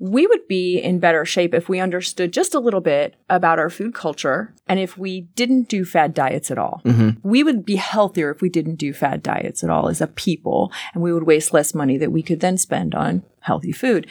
we 0.00 0.26
would 0.26 0.46
be 0.48 0.78
in 0.78 0.98
better 0.98 1.24
shape 1.24 1.54
if 1.54 1.68
we 1.68 1.78
understood 1.78 2.32
just 2.32 2.54
a 2.54 2.58
little 2.58 2.80
bit 2.80 3.14
about 3.30 3.58
our 3.58 3.70
food 3.70 3.94
culture 3.94 4.52
and 4.66 4.80
if 4.80 4.98
we 4.98 5.22
didn't 5.36 5.68
do 5.68 5.84
fad 5.84 6.12
diets 6.12 6.50
at 6.50 6.58
all. 6.58 6.82
We 7.22 7.44
would 7.44 7.64
be 7.64 7.76
healthier 7.76 8.30
if 8.30 8.42
we 8.42 8.48
didn't 8.48 8.74
do 8.74 8.92
fad 8.92 9.22
diets 9.22 9.62
at 9.62 9.70
all 9.70 9.88
as 9.88 10.00
a 10.00 10.08
people 10.08 10.72
and 10.92 11.02
we 11.02 11.12
would 11.12 11.22
waste 11.22 11.54
less 11.54 11.74
money 11.74 11.96
that 11.98 12.12
we 12.12 12.22
could 12.22 12.40
then 12.40 12.58
spend 12.58 12.94
on 12.94 13.22
healthy 13.40 13.72
food. 13.72 14.08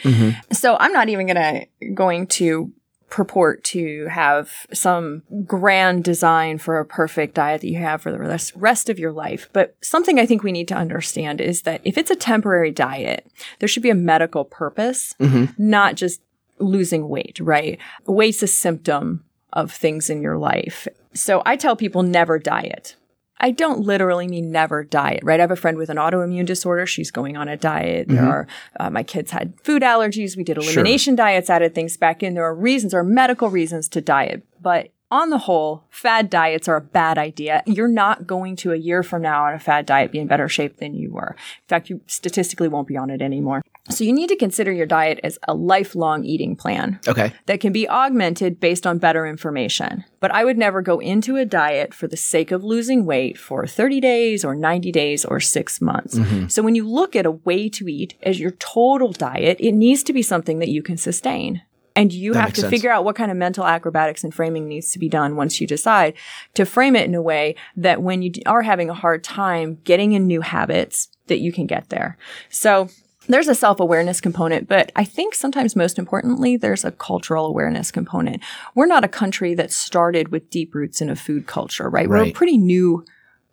So 0.52 0.76
I'm 0.80 0.92
not 0.92 1.10
even 1.10 1.26
going 1.26 1.36
to 1.36 1.90
going 1.90 2.26
to 2.28 2.72
purport 3.10 3.62
to 3.64 4.06
have 4.06 4.66
some 4.72 5.22
grand 5.46 6.04
design 6.04 6.58
for 6.58 6.78
a 6.78 6.84
perfect 6.84 7.34
diet 7.34 7.60
that 7.60 7.68
you 7.68 7.78
have 7.78 8.02
for 8.02 8.10
the 8.10 8.18
rest, 8.18 8.52
rest 8.56 8.88
of 8.88 8.98
your 8.98 9.12
life. 9.12 9.48
But 9.52 9.76
something 9.82 10.18
I 10.18 10.26
think 10.26 10.42
we 10.42 10.52
need 10.52 10.68
to 10.68 10.74
understand 10.74 11.40
is 11.40 11.62
that 11.62 11.80
if 11.84 11.96
it's 11.96 12.10
a 12.10 12.16
temporary 12.16 12.70
diet, 12.70 13.26
there 13.58 13.68
should 13.68 13.82
be 13.82 13.90
a 13.90 13.94
medical 13.94 14.44
purpose, 14.44 15.14
mm-hmm. 15.20 15.52
not 15.58 15.94
just 15.94 16.20
losing 16.58 17.08
weight, 17.08 17.38
right? 17.40 17.78
Weight's 18.06 18.42
a 18.42 18.46
symptom 18.46 19.24
of 19.52 19.70
things 19.70 20.10
in 20.10 20.20
your 20.20 20.36
life. 20.36 20.88
So 21.14 21.42
I 21.46 21.56
tell 21.56 21.76
people 21.76 22.02
never 22.02 22.38
diet. 22.38 22.96
I 23.38 23.50
don't 23.50 23.80
literally 23.80 24.28
mean 24.28 24.52
never 24.52 24.84
diet, 24.84 25.20
right? 25.22 25.40
I 25.40 25.42
have 25.42 25.50
a 25.50 25.56
friend 25.56 25.76
with 25.76 25.90
an 25.90 25.96
autoimmune 25.96 26.46
disorder. 26.46 26.86
She's 26.86 27.10
going 27.10 27.36
on 27.36 27.48
a 27.48 27.56
diet. 27.56 28.08
There 28.08 28.24
are, 28.24 28.46
uh, 28.78 28.90
my 28.90 29.02
kids 29.02 29.32
had 29.32 29.54
food 29.60 29.82
allergies. 29.82 30.36
We 30.36 30.44
did 30.44 30.56
elimination 30.56 31.16
diets, 31.16 31.50
added 31.50 31.74
things 31.74 31.96
back 31.96 32.22
in. 32.22 32.34
There 32.34 32.44
are 32.44 32.54
reasons, 32.54 32.92
there 32.92 33.00
are 33.00 33.04
medical 33.04 33.50
reasons 33.50 33.88
to 33.90 34.00
diet. 34.00 34.44
But 34.62 34.90
on 35.10 35.30
the 35.30 35.38
whole, 35.38 35.84
fad 35.90 36.28
diets 36.28 36.66
are 36.68 36.76
a 36.76 36.80
bad 36.80 37.18
idea. 37.18 37.62
You're 37.66 37.88
not 37.88 38.26
going 38.26 38.56
to 38.56 38.72
a 38.72 38.76
year 38.76 39.02
from 39.02 39.22
now 39.22 39.44
on 39.44 39.54
a 39.54 39.58
fad 39.58 39.86
diet 39.86 40.10
be 40.10 40.18
in 40.18 40.26
better 40.26 40.48
shape 40.48 40.78
than 40.78 40.94
you 40.94 41.12
were. 41.12 41.36
In 41.38 41.68
fact, 41.68 41.88
you 41.88 42.00
statistically 42.06 42.68
won't 42.68 42.88
be 42.88 42.96
on 42.96 43.10
it 43.10 43.22
anymore. 43.22 43.62
So 43.90 44.02
you 44.02 44.14
need 44.14 44.28
to 44.30 44.36
consider 44.36 44.72
your 44.72 44.86
diet 44.86 45.20
as 45.22 45.38
a 45.46 45.52
lifelong 45.54 46.24
eating 46.24 46.56
plan 46.56 47.00
Okay. 47.06 47.34
that 47.46 47.60
can 47.60 47.70
be 47.72 47.86
augmented 47.88 48.58
based 48.58 48.86
on 48.86 48.96
better 48.98 49.26
information. 49.26 50.04
But 50.20 50.30
I 50.30 50.42
would 50.42 50.56
never 50.56 50.80
go 50.80 51.00
into 51.00 51.36
a 51.36 51.44
diet 51.44 51.92
for 51.92 52.08
the 52.08 52.16
sake 52.16 52.50
of 52.50 52.64
losing 52.64 53.04
weight 53.04 53.38
for 53.38 53.66
30 53.66 54.00
days 54.00 54.42
or 54.42 54.54
90 54.54 54.90
days 54.90 55.24
or 55.24 55.38
six 55.38 55.82
months. 55.82 56.14
Mm-hmm. 56.14 56.48
So 56.48 56.62
when 56.62 56.74
you 56.74 56.88
look 56.88 57.14
at 57.14 57.26
a 57.26 57.30
way 57.30 57.68
to 57.68 57.86
eat 57.86 58.14
as 58.22 58.40
your 58.40 58.52
total 58.52 59.12
diet, 59.12 59.58
it 59.60 59.72
needs 59.72 60.02
to 60.04 60.14
be 60.14 60.22
something 60.22 60.60
that 60.60 60.70
you 60.70 60.82
can 60.82 60.96
sustain. 60.96 61.60
And 61.96 62.12
you 62.12 62.32
have 62.32 62.52
to 62.54 62.62
sense. 62.62 62.70
figure 62.70 62.90
out 62.90 63.04
what 63.04 63.14
kind 63.14 63.30
of 63.30 63.36
mental 63.36 63.64
acrobatics 63.64 64.24
and 64.24 64.34
framing 64.34 64.66
needs 64.66 64.90
to 64.92 64.98
be 64.98 65.08
done 65.08 65.36
once 65.36 65.60
you 65.60 65.66
decide 65.66 66.14
to 66.54 66.64
frame 66.64 66.96
it 66.96 67.04
in 67.04 67.14
a 67.14 67.22
way 67.22 67.54
that 67.76 68.02
when 68.02 68.22
you 68.22 68.32
are 68.46 68.62
having 68.62 68.90
a 68.90 68.94
hard 68.94 69.22
time 69.22 69.78
getting 69.84 70.12
in 70.12 70.26
new 70.26 70.40
habits, 70.40 71.08
that 71.28 71.38
you 71.38 71.52
can 71.52 71.66
get 71.66 71.90
there. 71.90 72.18
So 72.48 72.88
there's 73.28 73.48
a 73.48 73.54
self 73.54 73.80
awareness 73.80 74.20
component, 74.20 74.68
but 74.68 74.92
I 74.96 75.04
think 75.04 75.34
sometimes 75.34 75.76
most 75.76 75.98
importantly, 75.98 76.56
there's 76.56 76.84
a 76.84 76.90
cultural 76.90 77.46
awareness 77.46 77.90
component. 77.90 78.42
We're 78.74 78.86
not 78.86 79.04
a 79.04 79.08
country 79.08 79.54
that 79.54 79.72
started 79.72 80.28
with 80.28 80.50
deep 80.50 80.74
roots 80.74 81.00
in 81.00 81.10
a 81.10 81.16
food 81.16 81.46
culture, 81.46 81.88
right? 81.88 82.08
We're 82.08 82.24
a 82.24 82.32
pretty 82.32 82.58
new 82.58 83.04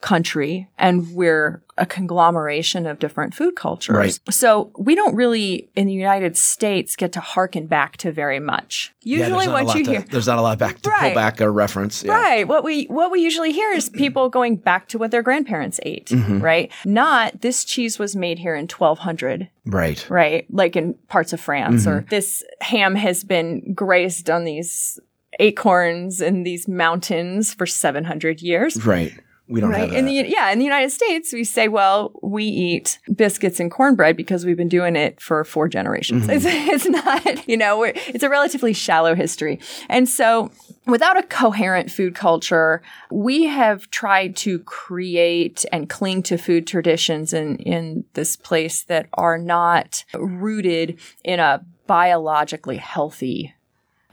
country 0.01 0.67
and 0.79 1.13
we're 1.13 1.61
a 1.77 1.85
conglomeration 1.85 2.85
of 2.85 2.99
different 2.99 3.33
food 3.33 3.55
cultures. 3.55 3.95
Right. 3.95 4.19
So 4.29 4.71
we 4.77 4.95
don't 4.95 5.15
really 5.15 5.69
in 5.75 5.87
the 5.87 5.93
United 5.93 6.35
States 6.37 6.95
get 6.95 7.11
to 7.13 7.19
harken 7.19 7.67
back 7.67 7.97
to 7.97 8.11
very 8.11 8.39
much. 8.39 8.93
Usually 9.03 9.45
a 9.45 9.51
what 9.51 9.75
you 9.75 9.83
to- 9.85 9.91
hear 9.91 10.01
There's 10.01 10.27
not 10.27 10.37
a 10.37 10.41
lot 10.41 10.57
back 10.59 10.81
to 10.81 10.89
pull 10.89 11.13
back 11.13 11.39
a 11.39 11.49
reference. 11.49 12.03
Yeah. 12.03 12.13
Right. 12.13 12.47
What 12.47 12.63
we 12.63 12.85
what 12.85 13.11
we 13.11 13.21
usually 13.21 13.51
hear 13.51 13.71
is 13.71 13.89
people 13.89 14.29
going 14.29 14.57
back 14.57 14.87
to 14.89 14.97
what 14.97 15.11
their 15.11 15.23
grandparents 15.23 15.79
ate, 15.83 16.07
Mm-hmm. 16.07 16.39
right? 16.41 16.71
Not 16.85 17.41
this 17.41 17.63
cheese 17.63 17.97
was 17.99 18.15
made 18.15 18.39
here 18.39 18.55
in 18.55 18.67
1200 18.67 19.49
Right. 19.65 20.05
right? 20.09 20.45
Like 20.51 20.75
in 20.75 20.95
parts 21.07 21.31
of 21.33 21.39
France, 21.39 21.85
Mm-hmm. 21.85 21.89
or 21.91 22.05
this 22.09 22.43
ham 22.61 22.95
has 22.95 23.23
been 23.23 23.73
graced 23.73 24.29
on 24.29 24.43
these 24.45 24.99
acorns 25.39 26.21
in 26.21 26.43
these 26.43 26.67
mountains 26.67 27.53
for 27.53 27.65
700 27.65 28.41
years. 28.41 28.83
Right. 28.85 29.13
We 29.51 29.59
don't 29.61 29.69
Right. 29.69 29.81
have 29.81 29.89
that. 29.91 29.97
In 29.97 30.05
the 30.05 30.13
yeah, 30.13 30.49
in 30.51 30.59
the 30.59 30.65
United 30.65 30.91
States, 30.91 31.33
we 31.33 31.43
say, 31.43 31.67
well, 31.67 32.11
we 32.21 32.45
eat 32.45 32.99
biscuits 33.13 33.59
and 33.59 33.69
cornbread 33.69 34.15
because 34.15 34.45
we've 34.45 34.57
been 34.57 34.69
doing 34.69 34.95
it 34.95 35.19
for 35.19 35.43
four 35.43 35.67
generations. 35.67 36.23
Mm-hmm. 36.27 36.31
It's, 36.31 36.85
it's 36.85 36.89
not, 36.89 37.47
you 37.47 37.57
know, 37.57 37.77
we're, 37.79 37.93
it's 38.07 38.23
a 38.23 38.29
relatively 38.29 38.73
shallow 38.73 39.13
history, 39.13 39.59
and 39.89 40.07
so 40.07 40.51
without 40.87 41.17
a 41.17 41.23
coherent 41.23 41.91
food 41.91 42.15
culture, 42.15 42.81
we 43.11 43.43
have 43.45 43.89
tried 43.91 44.35
to 44.37 44.59
create 44.59 45.65
and 45.71 45.89
cling 45.89 46.23
to 46.23 46.37
food 46.37 46.65
traditions 46.65 47.33
in 47.33 47.57
in 47.57 48.05
this 48.13 48.35
place 48.35 48.83
that 48.83 49.07
are 49.13 49.37
not 49.37 50.05
rooted 50.15 50.97
in 51.23 51.39
a 51.39 51.63
biologically 51.87 52.77
healthy 52.77 53.53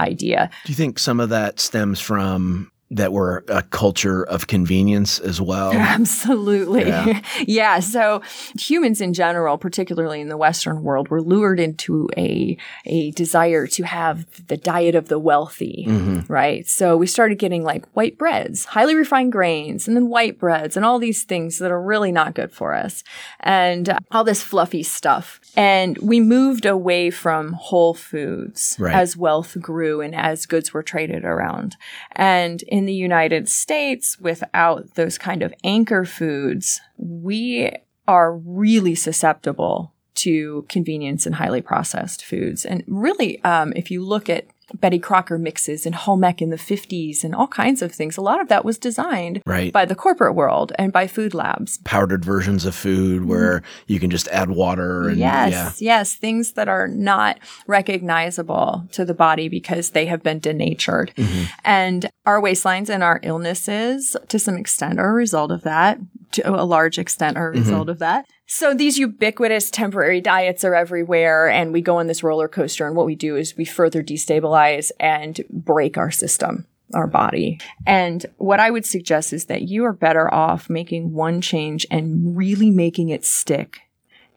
idea. 0.00 0.50
Do 0.64 0.72
you 0.72 0.76
think 0.76 0.98
some 0.98 1.20
of 1.20 1.28
that 1.30 1.60
stems 1.60 2.00
from 2.00 2.70
that 2.90 3.12
we're 3.12 3.38
a 3.48 3.62
culture 3.62 4.24
of 4.24 4.46
convenience 4.46 5.18
as 5.18 5.40
well? 5.40 5.72
Absolutely. 6.12 6.86
Yeah. 6.88 7.20
Yeah. 7.46 7.80
So 7.80 8.22
humans 8.58 9.00
in 9.00 9.12
general, 9.14 9.58
particularly 9.58 10.20
in 10.20 10.28
the 10.28 10.36
Western 10.36 10.82
world, 10.82 11.08
were 11.08 11.20
lured 11.22 11.60
into 11.60 12.08
a, 12.16 12.56
a 12.84 13.10
desire 13.12 13.66
to 13.68 13.82
have 13.84 14.46
the 14.48 14.56
diet 14.56 14.94
of 14.94 15.08
the 15.08 15.18
wealthy, 15.18 15.86
right? 16.28 16.66
So 16.66 16.96
we 16.96 17.06
started 17.06 17.38
getting 17.38 17.62
like 17.62 17.84
white 17.94 18.18
breads, 18.18 18.64
highly 18.66 18.94
refined 18.94 19.32
grains, 19.32 19.86
and 19.86 19.96
then 19.96 20.08
white 20.08 20.38
breads 20.38 20.76
and 20.76 20.84
all 20.84 20.98
these 20.98 21.22
things 21.24 21.58
that 21.58 21.70
are 21.70 21.80
really 21.80 22.12
not 22.12 22.34
good 22.34 22.52
for 22.52 22.74
us 22.74 23.04
and 23.40 23.88
uh, 23.88 23.98
all 24.10 24.24
this 24.24 24.42
fluffy 24.42 24.82
stuff. 24.82 25.40
And 25.56 25.96
we 25.98 26.20
moved 26.20 26.66
away 26.66 27.10
from 27.10 27.52
whole 27.52 27.94
foods 27.94 28.76
Right. 28.78 28.94
as 28.94 29.16
wealth 29.16 29.56
grew 29.60 30.00
and 30.00 30.14
as 30.14 30.46
goods 30.46 30.72
were 30.72 30.82
traded 30.82 31.24
around. 31.24 31.76
And 32.12 32.62
in 32.62 32.77
the 32.86 32.94
United 32.94 33.48
States, 33.48 34.18
without 34.18 34.94
those 34.94 35.18
kind 35.18 35.42
of 35.42 35.54
anchor 35.64 36.04
foods, 36.04 36.80
we 36.96 37.70
are 38.06 38.36
really 38.36 38.94
susceptible 38.94 39.94
to 40.14 40.66
convenience 40.68 41.26
and 41.26 41.36
highly 41.36 41.62
processed 41.62 42.24
foods. 42.24 42.64
And 42.64 42.82
really, 42.86 43.42
um, 43.44 43.72
if 43.76 43.90
you 43.90 44.04
look 44.04 44.28
at 44.28 44.46
Betty 44.74 44.98
Crocker 44.98 45.38
mixes 45.38 45.86
and 45.86 45.94
home 45.94 46.24
ec 46.24 46.42
in 46.42 46.50
the 46.50 46.56
50s 46.56 47.24
and 47.24 47.34
all 47.34 47.46
kinds 47.48 47.82
of 47.82 47.92
things, 47.92 48.16
a 48.16 48.20
lot 48.20 48.40
of 48.40 48.48
that 48.48 48.64
was 48.64 48.78
designed 48.78 49.42
Right. 49.46 49.72
by 49.72 49.84
the 49.84 49.94
corporate 49.94 50.34
world 50.34 50.72
and 50.78 50.92
by 50.92 51.06
food 51.06 51.34
labs. 51.34 51.78
Powdered 51.84 52.24
versions 52.24 52.64
of 52.64 52.74
food 52.74 53.24
where 53.26 53.62
you 53.86 53.98
can 53.98 54.10
just 54.10 54.28
add 54.28 54.50
water 54.50 55.08
and 55.08 55.18
Yes, 55.18 55.80
yeah. 55.80 55.98
yes, 55.98 56.14
things 56.14 56.52
that 56.52 56.68
are 56.68 56.86
not 56.88 57.38
recognizable 57.66 58.86
to 58.92 59.04
the 59.04 59.14
body 59.14 59.48
because 59.48 59.90
they 59.90 60.06
have 60.06 60.22
been 60.22 60.38
denatured. 60.38 61.12
Mm-hmm. 61.16 61.44
And 61.64 62.10
our 62.26 62.40
waistlines 62.40 62.88
and 62.88 63.02
our 63.02 63.20
illnesses, 63.22 64.16
to 64.28 64.38
some 64.38 64.56
extent, 64.56 64.98
are 65.00 65.10
a 65.10 65.14
result 65.14 65.50
of 65.50 65.62
that. 65.62 65.98
To 66.32 66.54
a 66.54 66.64
large 66.64 66.98
extent, 66.98 67.36
are 67.36 67.48
a 67.50 67.52
Mm-hmm. 67.54 67.60
result 67.64 67.88
of 67.88 67.98
that. 68.00 68.26
So 68.50 68.72
these 68.72 68.98
ubiquitous 68.98 69.70
temporary 69.70 70.22
diets 70.22 70.64
are 70.64 70.74
everywhere, 70.74 71.48
and 71.48 71.70
we 71.70 71.82
go 71.82 71.98
on 71.98 72.06
this 72.06 72.22
roller 72.22 72.48
coaster. 72.48 72.86
And 72.86 72.96
what 72.96 73.04
we 73.04 73.14
do 73.14 73.36
is 73.36 73.56
we 73.56 73.66
further 73.66 74.02
destabilize 74.02 74.90
and 74.98 75.40
break 75.50 75.98
our 75.98 76.10
system 76.10 76.66
our 76.94 77.06
body. 77.06 77.60
And 77.86 78.24
what 78.38 78.60
I 78.60 78.70
would 78.70 78.86
suggest 78.86 79.34
is 79.34 79.44
that 79.44 79.62
you 79.62 79.84
are 79.84 79.92
better 79.92 80.32
off 80.32 80.70
making 80.70 81.12
one 81.12 81.42
change 81.42 81.86
and 81.90 82.34
really 82.34 82.70
making 82.70 83.10
it 83.10 83.26
stick 83.26 83.80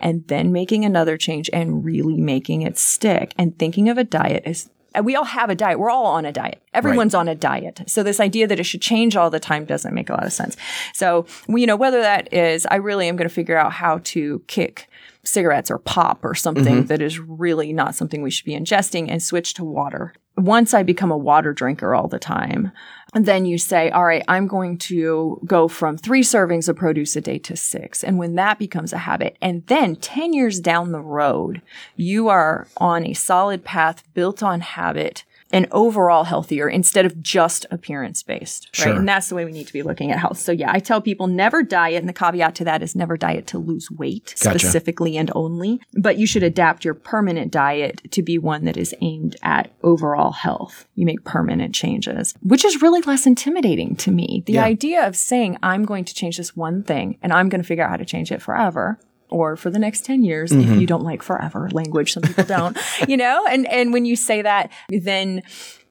and 0.01 0.27
then 0.27 0.51
making 0.51 0.83
another 0.83 1.15
change 1.15 1.49
and 1.53 1.85
really 1.85 2.17
making 2.17 2.63
it 2.63 2.77
stick 2.77 3.33
and 3.37 3.57
thinking 3.57 3.87
of 3.87 3.97
a 3.97 4.03
diet 4.03 4.43
as 4.45 4.69
we 5.03 5.15
all 5.15 5.23
have 5.23 5.49
a 5.49 5.55
diet. 5.55 5.79
We're 5.79 5.89
all 5.89 6.05
on 6.05 6.25
a 6.25 6.31
diet. 6.31 6.61
Everyone's 6.73 7.15
on 7.15 7.27
a 7.27 7.35
diet. 7.35 7.81
So 7.87 8.03
this 8.03 8.19
idea 8.19 8.47
that 8.47 8.59
it 8.59 8.63
should 8.63 8.81
change 8.81 9.15
all 9.15 9.29
the 9.29 9.39
time 9.39 9.65
doesn't 9.65 9.93
make 9.93 10.09
a 10.09 10.13
lot 10.13 10.25
of 10.25 10.33
sense. 10.33 10.57
So, 10.93 11.25
you 11.47 11.65
know, 11.65 11.75
whether 11.75 12.01
that 12.01 12.33
is, 12.33 12.65
I 12.69 12.75
really 12.75 13.07
am 13.07 13.15
going 13.15 13.27
to 13.27 13.33
figure 13.33 13.57
out 13.57 13.71
how 13.71 13.99
to 14.03 14.43
kick 14.47 14.89
cigarettes 15.23 15.69
or 15.69 15.77
pop 15.77 16.25
or 16.25 16.35
something 16.35 16.77
mm-hmm. 16.77 16.87
that 16.87 17.01
is 17.01 17.19
really 17.19 17.73
not 17.73 17.95
something 17.95 18.21
we 18.21 18.31
should 18.31 18.45
be 18.45 18.57
ingesting 18.57 19.09
and 19.09 19.21
switch 19.21 19.53
to 19.55 19.63
water. 19.63 20.13
Once 20.37 20.73
I 20.73 20.83
become 20.83 21.11
a 21.11 21.17
water 21.17 21.53
drinker 21.53 21.93
all 21.93 22.07
the 22.07 22.19
time, 22.19 22.71
then 23.13 23.45
you 23.45 23.57
say, 23.57 23.89
all 23.89 24.05
right, 24.05 24.23
I'm 24.27 24.47
going 24.47 24.77
to 24.79 25.41
go 25.45 25.67
from 25.67 25.97
three 25.97 26.23
servings 26.23 26.69
of 26.69 26.77
produce 26.77 27.15
a 27.15 27.21
day 27.21 27.39
to 27.39 27.57
six. 27.57 28.03
And 28.03 28.17
when 28.17 28.35
that 28.35 28.57
becomes 28.57 28.93
a 28.93 28.99
habit, 28.99 29.37
and 29.41 29.65
then 29.67 29.97
10 29.97 30.33
years 30.33 30.59
down 30.59 30.91
the 30.91 31.01
road, 31.01 31.61
you 31.95 32.29
are 32.29 32.67
on 32.77 33.05
a 33.05 33.13
solid 33.13 33.65
path 33.65 34.03
built 34.13 34.41
on 34.41 34.61
habit 34.61 35.25
and 35.53 35.67
overall 35.71 36.23
healthier 36.23 36.67
instead 36.69 37.05
of 37.05 37.21
just 37.21 37.65
appearance 37.71 38.23
based. 38.23 38.69
Right. 38.77 38.83
Sure. 38.85 38.93
And 38.95 39.07
that's 39.07 39.29
the 39.29 39.35
way 39.35 39.45
we 39.45 39.51
need 39.51 39.67
to 39.67 39.73
be 39.73 39.83
looking 39.83 40.11
at 40.11 40.19
health. 40.19 40.37
So 40.37 40.51
yeah, 40.51 40.71
I 40.71 40.79
tell 40.79 41.01
people 41.01 41.27
never 41.27 41.63
diet. 41.63 41.99
And 42.01 42.09
the 42.09 42.13
caveat 42.13 42.55
to 42.55 42.63
that 42.65 42.81
is 42.81 42.95
never 42.95 43.17
diet 43.17 43.47
to 43.47 43.57
lose 43.57 43.89
weight 43.91 44.35
Gotcha. 44.43 44.59
specifically 44.59 45.17
and 45.17 45.31
only, 45.35 45.81
but 45.93 46.17
you 46.17 46.25
should 46.27 46.43
adapt 46.43 46.85
your 46.85 46.93
permanent 46.93 47.51
diet 47.51 48.01
to 48.11 48.21
be 48.21 48.37
one 48.37 48.65
that 48.65 48.77
is 48.77 48.93
aimed 49.01 49.35
at 49.43 49.71
overall 49.83 50.31
health. 50.31 50.85
You 50.95 51.05
make 51.05 51.23
permanent 51.23 51.73
changes, 51.75 52.33
which 52.41 52.63
is 52.65 52.81
really 52.81 53.01
less 53.01 53.25
intimidating 53.25 53.95
to 53.97 54.11
me. 54.11 54.43
The 54.45 54.53
Yeah. 54.53 54.63
idea 54.65 55.07
of 55.07 55.15
saying, 55.15 55.57
I'm 55.63 55.85
going 55.85 56.05
to 56.05 56.13
change 56.13 56.37
this 56.37 56.55
one 56.55 56.83
thing 56.83 57.17
and 57.21 57.33
I'm 57.33 57.49
going 57.49 57.61
to 57.61 57.67
figure 57.67 57.83
out 57.83 57.89
how 57.89 57.97
to 57.97 58.05
change 58.05 58.31
it 58.31 58.41
forever. 58.41 58.99
Or 59.31 59.55
for 59.55 59.69
the 59.69 59.79
next 59.79 60.05
10 60.05 60.23
years 60.23 60.51
if 60.51 60.79
you 60.79 60.85
don't 60.85 61.03
like 61.03 61.23
forever 61.23 61.69
language 61.71 62.13
some 62.13 62.23
people 62.23 62.43
don't 62.43 62.77
you 63.07 63.17
know? 63.17 63.45
And 63.49 63.65
and 63.67 63.93
when 63.93 64.05
you 64.05 64.15
say 64.15 64.41
that 64.41 64.71
then 64.89 65.41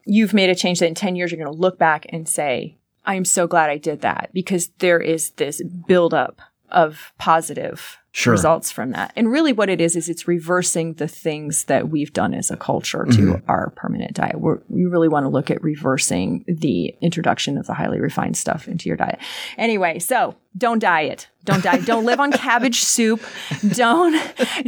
you've 0.04 0.35
made 0.35 0.50
a 0.50 0.54
change 0.54 0.78
that 0.80 0.87
in 0.87 0.94
10 0.94 1.16
years 1.16 1.30
you're 1.32 1.42
going 1.42 1.52
to 1.52 1.61
look 1.61 1.78
back 1.78 2.06
and 2.11 2.28
say 2.28 2.76
i'm 3.04 3.25
so 3.25 3.47
glad 3.47 3.70
i 3.70 3.76
did 3.78 4.00
that 4.02 4.30
because 4.32 4.68
there 4.78 5.00
is 5.00 5.30
this 5.32 5.62
buildup 5.87 6.40
of 6.70 7.12
positive 7.18 7.97
Sure. 8.12 8.32
results 8.32 8.73
from 8.73 8.90
that. 8.90 9.12
And 9.14 9.30
really 9.30 9.52
what 9.52 9.70
it 9.70 9.80
is 9.80 9.94
is 9.94 10.09
it's 10.09 10.26
reversing 10.26 10.94
the 10.94 11.06
things 11.06 11.66
that 11.66 11.90
we've 11.90 12.12
done 12.12 12.35
as 12.35 12.50
a 12.50 12.56
culture 12.56 13.04
to 13.04 13.18
Mm-hmm. 13.20 13.49
our 13.49 13.70
permanent 13.76 14.14
diet. 14.14 14.40
We're, 14.40 14.59
we 14.68 14.85
really 14.85 15.06
want 15.06 15.26
to 15.26 15.28
look 15.28 15.49
at 15.49 15.62
reversing 15.62 16.44
the 16.49 16.92
introduction 17.00 17.56
of 17.56 17.68
the 17.68 17.75
highly 17.75 18.00
refined 18.00 18.37
stuff 18.37 18.66
into 18.66 18.88
your 18.88 18.97
diet. 18.97 19.20
Anyway 19.56 20.00
so 20.00 20.35
don't 20.57 20.78
diet 20.80 21.28
don't 21.45 21.62
diet 21.62 21.87
don't 21.87 22.04
live 22.04 22.21
on 22.21 22.33
cabbage 22.33 22.83
soup. 22.85 23.23
Don't 23.71 24.21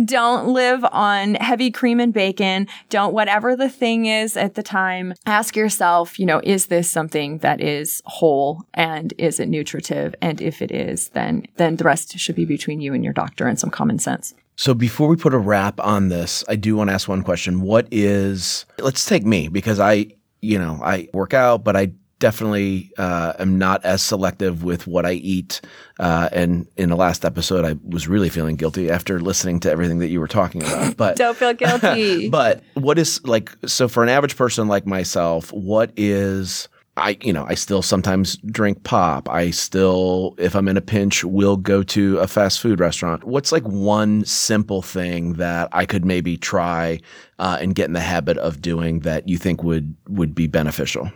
don't 0.05 0.49
live 0.49 0.85
on 0.91 1.35
heavy 1.35 1.71
cream 1.71 2.01
and 2.01 2.13
bacon. 2.13 2.67
Don't 2.89 3.13
whatever 3.13 3.55
the 3.55 3.69
thing 3.69 4.07
is 4.07 4.37
at 4.37 4.55
the 4.55 4.63
time 4.63 5.15
ask 5.27 5.55
yourself 5.55 6.19
you 6.19 6.27
know 6.27 6.41
is 6.45 6.67
this 6.67 6.91
something 6.91 7.39
that 7.39 7.61
is 7.61 8.03
whole 8.07 8.63
and 8.75 9.13
is 9.19 9.39
it 9.39 9.49
nutritive? 9.49 10.15
And 10.23 10.41
if 10.41 10.63
it 10.63 10.71
is 10.71 11.11
then 11.11 11.47
then 11.57 11.77
the 11.77 11.85
rest 11.85 12.19
should 12.19 12.37
be 12.37 12.45
between 12.45 12.81
you 12.81 12.95
and 12.95 13.05
your 13.05 13.13
doctor 13.13 13.47
and 13.47 13.59
some 13.59 13.71
common 13.71 13.99
sense. 13.99 14.35
So 14.57 14.75
before 14.75 15.09
we 15.09 15.17
put 15.17 15.35
a 15.35 15.39
wrap 15.39 15.81
on 15.81 16.09
this, 16.09 16.45
I 16.49 16.57
do 16.57 16.77
want 16.77 16.91
to 16.91 16.95
ask 16.95 17.09
one 17.09 17.23
question. 17.23 17.63
What 17.63 17.89
is, 17.91 18.67
let's 18.79 19.07
take 19.07 19.25
me 19.25 19.49
because 19.49 19.81
I, 19.81 20.09
you 20.43 20.59
know, 20.59 20.79
I 20.85 21.09
work 21.15 21.33
out, 21.33 21.65
but 21.65 21.75
I 21.75 21.93
definitely 22.23 22.93
uh, 22.99 23.33
am 23.41 23.59
not 23.59 23.85
as 23.85 24.01
selective 24.01 24.63
with 24.63 24.87
what 24.87 25.05
I 25.05 25.15
eat. 25.15 25.61
Uh, 25.99 26.29
and 26.31 26.69
in 26.77 26.89
the 26.89 26.97
last 26.97 27.25
episode, 27.25 27.65
I 27.65 27.75
was 27.85 28.07
really 28.07 28.29
feeling 28.29 28.55
guilty 28.55 28.91
after 28.91 29.19
listening 29.21 29.59
to 29.61 29.71
everything 29.71 29.99
that 29.99 30.09
you 30.09 30.21
were 30.21 30.29
talking 30.29 30.63
about. 30.63 30.97
But 31.03 31.17
don't 31.17 31.37
feel 31.37 31.55
guilty 31.55 32.29
but 32.31 32.63
what 32.75 32.99
is 32.99 33.25
like 33.25 33.51
so 33.67 33.89
for 33.89 34.03
an 34.03 34.09
average 34.09 34.37
person 34.37 34.69
like 34.69 34.87
myself 34.87 35.53
what 35.53 35.91
is 35.97 36.69
i 36.97 37.17
you 37.23 37.33
know 37.33 37.45
i 37.49 37.55
still 37.55 37.83
sometimes 37.83 38.37
drink 38.47 38.83
pop 38.85 39.29
i 39.29 39.51
still 39.51 40.35
if 40.39 40.55
i'm 40.55 40.69
in 40.69 40.77
a 40.77 40.81
pinch 40.81 41.25
will 41.25 41.57
go 41.57 41.83
to 41.83 42.19
a 42.19 42.27
fast 42.27 42.61
food 42.61 42.79
restaurant 42.79 43.25
what's 43.25 43.53
like 43.53 43.65
one 43.65 44.25
simple 44.25 44.83
thing 44.83 45.35
that 45.35 45.69
i 45.73 45.87
could 45.87 46.05
maybe 46.05 46.37
try 46.37 47.01
uh, 47.39 47.59
and 47.61 47.75
get 47.75 47.87
in 47.87 47.95
the 47.95 48.01
habit 48.01 48.37
of 48.39 48.61
doing 48.61 49.01
that 49.01 49.29
you 49.29 49.39
think 49.39 49.63
would 49.63 49.95
would 50.09 50.35
be 50.35 50.47
beneficial 50.47 51.11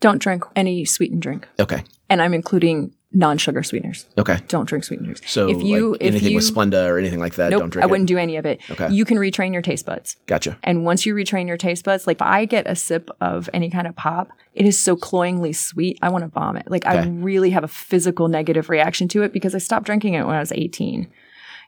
don't 0.00 0.18
drink 0.18 0.44
any 0.56 0.84
sweetened 0.84 1.22
drink 1.22 1.46
okay 1.58 1.84
and 2.08 2.20
i'm 2.22 2.34
including 2.34 2.94
non-sugar 3.12 3.62
sweeteners 3.64 4.06
okay 4.18 4.38
don't 4.46 4.68
drink 4.68 4.84
sweeteners 4.84 5.20
so 5.26 5.48
if 5.48 5.60
you 5.64 5.92
like 5.92 6.00
if 6.00 6.06
anything 6.12 6.30
you 6.30 6.36
with 6.36 6.44
splenda 6.54 6.86
or 6.88 6.96
anything 6.96 7.18
like 7.18 7.34
that 7.34 7.50
nope, 7.50 7.58
don't 7.60 7.70
drink 7.70 7.82
it. 7.82 7.86
i 7.86 7.88
it 7.88 7.90
wouldn't 7.90 8.06
do 8.06 8.16
any 8.16 8.36
of 8.36 8.46
it 8.46 8.60
Okay. 8.70 8.88
you 8.92 9.04
can 9.04 9.16
retrain 9.18 9.52
your 9.52 9.62
taste 9.62 9.84
buds 9.84 10.16
gotcha 10.26 10.56
And 10.62 10.84
once 10.84 11.04
you 11.04 11.12
retrain 11.14 11.48
your 11.48 11.56
taste 11.56 11.84
buds, 11.84 12.06
like 12.06 12.18
if 12.18 12.22
I 12.22 12.44
get 12.44 12.68
a 12.68 12.76
sip 12.76 13.10
of 13.20 13.50
any 13.52 13.68
kind 13.70 13.86
of 13.88 13.96
pop, 13.96 14.30
it 14.54 14.64
is 14.66 14.78
so 14.78 14.94
cloyingly 14.94 15.52
sweet. 15.52 15.98
I 16.02 16.08
want 16.10 16.22
to 16.22 16.28
vomit. 16.28 16.70
Like 16.70 16.86
I 16.86 17.04
really 17.06 17.50
have 17.50 17.64
a 17.64 17.68
physical 17.68 18.28
negative 18.28 18.68
reaction 18.68 19.08
to 19.08 19.22
it 19.22 19.32
because 19.32 19.54
I 19.54 19.58
stopped 19.58 19.86
drinking 19.86 20.14
it 20.14 20.24
when 20.26 20.36
I 20.36 20.40
was 20.40 20.52
18. 20.52 21.08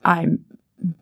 I'm 0.05 0.45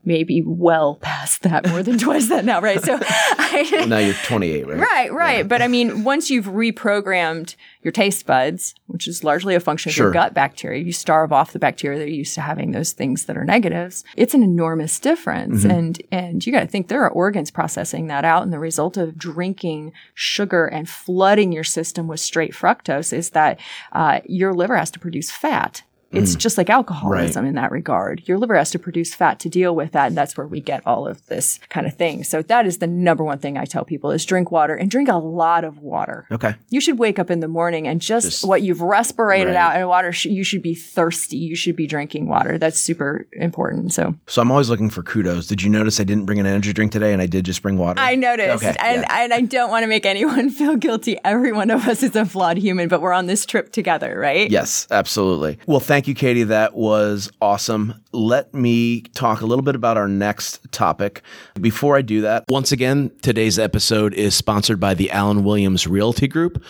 maybe 0.04 0.42
well 0.44 0.96
past 0.96 1.42
that, 1.42 1.68
more 1.68 1.82
than 1.82 1.99
twice 2.06 2.28
that 2.28 2.44
now, 2.44 2.60
right? 2.60 2.80
So 2.82 2.99
I, 3.02 3.84
now 3.88 3.99
you're 3.99 4.14
28 4.14 4.66
right 4.66 4.78
Right, 4.78 5.12
right. 5.12 5.49
But 5.49 5.62
I 5.62 5.68
mean, 5.68 6.04
once 6.04 6.30
you've 6.30 6.46
reprogrammed 6.46 7.56
your 7.82 7.92
taste 7.92 8.26
buds, 8.26 8.75
which 8.87 9.08
is 9.08 9.25
largely 9.25 9.54
a 9.54 9.60
function 9.60 9.90
of 9.90 9.94
Sure. 9.94 10.06
your 10.06 10.12
gut 10.12 10.34
bacteria, 10.34 10.82
you 10.82 10.92
starve 10.92 11.32
off 11.32 11.52
the 11.52 11.58
bacteria 11.58 11.99
that 11.99 12.04
are 12.04 12.10
used 12.10 12.34
to 12.34 12.40
having 12.40 12.72
those 12.72 12.92
things 12.92 13.25
that 13.25 13.37
are 13.37 13.44
negatives. 13.44 14.04
It's 14.16 14.34
an 14.34 14.42
enormous 14.42 14.99
difference. 15.00 15.64
And 15.64 16.02
and 16.10 16.44
you 16.46 16.52
got 16.52 16.60
to 16.60 16.66
think 16.66 16.88
there 16.88 17.02
are 17.02 17.10
organs 17.10 17.50
processing 17.50 18.08
that 18.08 18.25
out. 18.25 18.42
And 18.42 18.52
the 18.52 18.58
result 18.58 18.96
of 18.96 19.16
drinking 19.16 19.92
sugar 20.14 20.66
and 20.66 20.88
flooding 20.88 21.52
your 21.52 21.64
system 21.64 22.06
with 22.06 22.20
straight 22.20 22.52
fructose 22.52 23.12
is 23.12 23.30
that 23.30 23.58
uh, 23.92 24.20
your 24.26 24.52
liver 24.52 24.76
has 24.76 24.90
to 24.92 24.98
produce 24.98 25.31
fat. 25.31 25.83
It's 26.12 26.35
mm. 26.35 26.38
just 26.38 26.59
like 26.59 26.68
alcoholism 26.70 27.44
in 27.46 27.55
that 27.55 27.70
regard. 27.70 28.23
Your 28.27 28.38
liver 28.38 28.57
has 28.57 28.70
to 28.73 28.79
produce 28.79 29.14
fat 29.14 29.38
to 29.40 29.49
deal 29.49 29.75
with 29.75 29.92
that, 29.92 30.09
and 30.09 30.16
that's 30.16 30.37
where 30.37 30.46
we 30.46 30.61
get 30.61 30.83
all 30.87 31.07
of 31.07 31.25
this 31.27 31.59
kind 31.68 31.87
of 31.87 31.94
thing. 31.94 32.25
So 32.25 32.42
that 32.42 32.66
is 32.66 32.79
the 32.79 32.87
number 32.87 33.23
one 33.23 33.38
thing 33.38 33.57
I 33.57 33.64
tell 33.64 33.85
people 33.85 34.11
is 34.11 34.25
drink 34.25 34.51
water 34.51 34.75
and 34.75 34.90
drink 34.90 35.09
a 35.09 35.16
lot 35.16 35.64
of 35.64 35.79
water. 35.79 36.27
okay 36.31 36.55
You 36.70 36.81
should 36.81 36.99
wake 36.99 37.18
up 37.18 37.31
in 37.31 37.40
the 37.40 37.49
morning 37.49 37.87
and 37.87 38.01
just, 38.01 38.44
what 38.46 38.62
you've 38.62 38.81
respirated 38.81 39.55
Right. 39.55 39.57
out 39.57 39.81
in 39.81 39.87
water, 39.87 40.12
sh- 40.12 40.27
you 40.27 40.44
should 40.44 40.62
be 40.62 40.75
thirsty. 40.75 41.37
You 41.37 41.55
should 41.57 41.77
be 41.77 41.87
drinking 41.87 42.29
water. 42.29 42.59
That's 42.59 42.79
super 42.79 43.27
important. 43.33 43.92
So 43.92 44.14
so 44.27 44.40
i'm 44.42 44.51
always 44.51 44.68
looking 44.70 44.90
for 44.90 45.03
kudos 45.03 45.46
did 45.46 45.62
you 45.62 45.68
notice 45.68 46.01
i 46.01 46.05
didn't 46.05 46.25
bring 46.25 46.38
an 46.38 46.46
energy 46.46 46.73
drink 46.73 46.92
today 46.92 47.12
and 47.12 47.20
i 47.23 47.27
did 47.27 47.44
just 47.44 47.62
bring 47.62 47.77
water 47.77 48.01
I 48.01 48.14
noticed, 48.14 48.64
Okay, 48.64 48.77
and, 48.79 49.03
yeah. 49.03 49.23
and 49.23 49.33
I 49.33 49.40
don't 49.42 49.70
want 49.70 49.83
to 49.83 49.87
make 49.87 50.07
anyone 50.07 50.49
feel 50.59 50.77
guilty. 50.77 51.18
Every 51.25 51.53
one 51.53 51.70
of 51.70 51.87
us 51.88 52.03
is 52.03 52.16
a 52.16 52.25
flawed 52.25 52.57
human, 52.57 52.88
but 52.88 53.01
we're 53.01 53.12
on 53.12 53.27
this 53.27 53.44
trip 53.46 53.73
together, 53.73 54.18
right? 54.18 54.51
Yes, 54.51 54.87
absolutely. 54.90 55.59
Well, 55.66 55.81
thank 55.81 55.99
you, 56.08 56.14
Katie. 56.14 56.44
That 56.44 56.74
was 56.74 57.30
awesome. 57.40 57.94
Let 58.12 58.53
me 58.53 59.03
talk 59.03 59.40
a 59.40 59.46
little 59.46 59.62
bit 59.62 59.77
about 59.77 59.96
our 59.96 60.09
next 60.09 60.73
topic. 60.73 61.23
Before 61.61 61.96
I 61.96 62.03
do 62.03 62.23
that, 62.23 62.42
once 62.49 62.73
again, 62.73 63.12
today's 63.23 63.57
episode 63.57 64.14
is 64.14 64.35
sponsored 64.35 64.81
by 64.81 64.94
the 64.94 65.12
Allen 65.12 65.44
Williams 65.44 65.87
Realty 65.87 66.27
Group. 66.27 66.61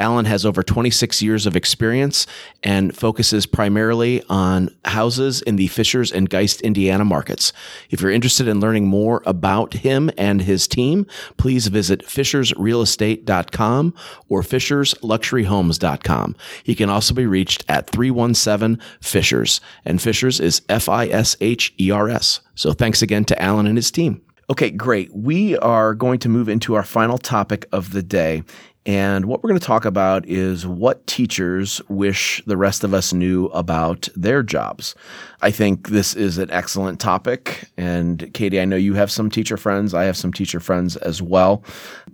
Allen 0.00 0.24
has 0.24 0.44
over 0.44 0.64
26 0.64 1.22
years 1.22 1.46
of 1.46 1.54
experience 1.54 2.26
and 2.64 2.96
focuses 2.96 3.46
primarily 3.46 4.24
on 4.28 4.74
houses 4.86 5.40
in 5.42 5.54
the 5.54 5.68
Fishers 5.68 6.10
and 6.10 6.28
Geist, 6.28 6.62
Indiana 6.62 7.04
markets. 7.04 7.52
If 7.90 8.00
you're 8.00 8.10
interested 8.10 8.48
in 8.48 8.58
learning 8.58 8.88
more 8.88 9.22
about 9.24 9.74
him 9.74 10.10
and 10.18 10.42
his 10.42 10.66
team, 10.66 11.06
please 11.36 11.68
visit 11.68 12.04
fishersrealestate.com 12.06 13.94
or 14.28 14.42
fishersluxuryhomes.com. 14.42 16.36
He 16.64 16.74
can 16.74 16.90
also 16.90 17.14
be 17.14 17.26
reached 17.26 17.64
at 17.68 17.88
317 17.88 18.82
Fishers, 19.00 19.60
and 19.84 20.02
Fishers 20.02 20.40
is 20.40 20.62
F 20.68 20.87
I 20.88 21.06
S 21.06 21.36
H 21.40 21.74
E 21.78 21.90
R 21.90 22.08
S. 22.08 22.40
So 22.54 22.72
thanks 22.72 23.02
again 23.02 23.24
to 23.26 23.42
Allen 23.42 23.66
and 23.66 23.76
his 23.76 23.90
team. 23.90 24.22
Okay, 24.50 24.70
great. 24.70 25.14
We 25.14 25.58
are 25.58 25.94
going 25.94 26.18
to 26.20 26.28
move 26.28 26.48
into 26.48 26.74
our 26.74 26.82
final 26.82 27.18
topic 27.18 27.66
of 27.70 27.92
the 27.92 28.02
day. 28.02 28.42
And 28.86 29.26
what 29.26 29.42
we're 29.42 29.50
going 29.50 29.60
to 29.60 29.66
talk 29.66 29.84
about 29.84 30.26
is 30.26 30.66
what 30.66 31.06
teachers 31.06 31.82
wish 31.90 32.42
the 32.46 32.56
rest 32.56 32.84
of 32.84 32.94
us 32.94 33.12
knew 33.12 33.46
about 33.46 34.08
their 34.16 34.42
jobs. 34.42 34.94
I 35.42 35.50
think 35.50 35.88
this 35.88 36.14
is 36.16 36.38
an 36.38 36.50
excellent 36.50 36.98
topic. 36.98 37.68
And 37.76 38.32
Katie, 38.32 38.58
I 38.58 38.64
know 38.64 38.76
you 38.76 38.94
have 38.94 39.10
some 39.10 39.30
teacher 39.30 39.58
friends. 39.58 39.92
I 39.92 40.04
have 40.04 40.16
some 40.16 40.32
teacher 40.32 40.60
friends 40.60 40.96
as 40.96 41.20
well. 41.20 41.62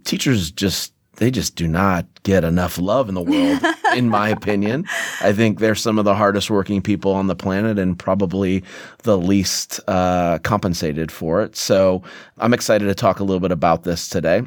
Teachers 0.02 0.50
just 0.50 0.93
they 1.16 1.30
just 1.30 1.56
do 1.56 1.68
not 1.68 2.06
get 2.22 2.44
enough 2.44 2.78
love 2.78 3.08
in 3.08 3.14
the 3.14 3.22
world, 3.22 3.60
in 3.96 4.08
my 4.08 4.28
opinion. 4.28 4.86
I 5.20 5.32
think 5.32 5.58
they're 5.58 5.74
some 5.74 5.98
of 5.98 6.04
the 6.04 6.14
hardest 6.14 6.50
working 6.50 6.82
people 6.82 7.12
on 7.12 7.26
the 7.26 7.36
planet 7.36 7.78
and 7.78 7.98
probably 7.98 8.64
the 9.02 9.18
least 9.18 9.80
uh, 9.86 10.38
compensated 10.38 11.12
for 11.12 11.42
it. 11.42 11.56
So 11.56 12.02
I'm 12.38 12.54
excited 12.54 12.86
to 12.86 12.94
talk 12.94 13.20
a 13.20 13.24
little 13.24 13.40
bit 13.40 13.52
about 13.52 13.84
this 13.84 14.08
today. 14.08 14.42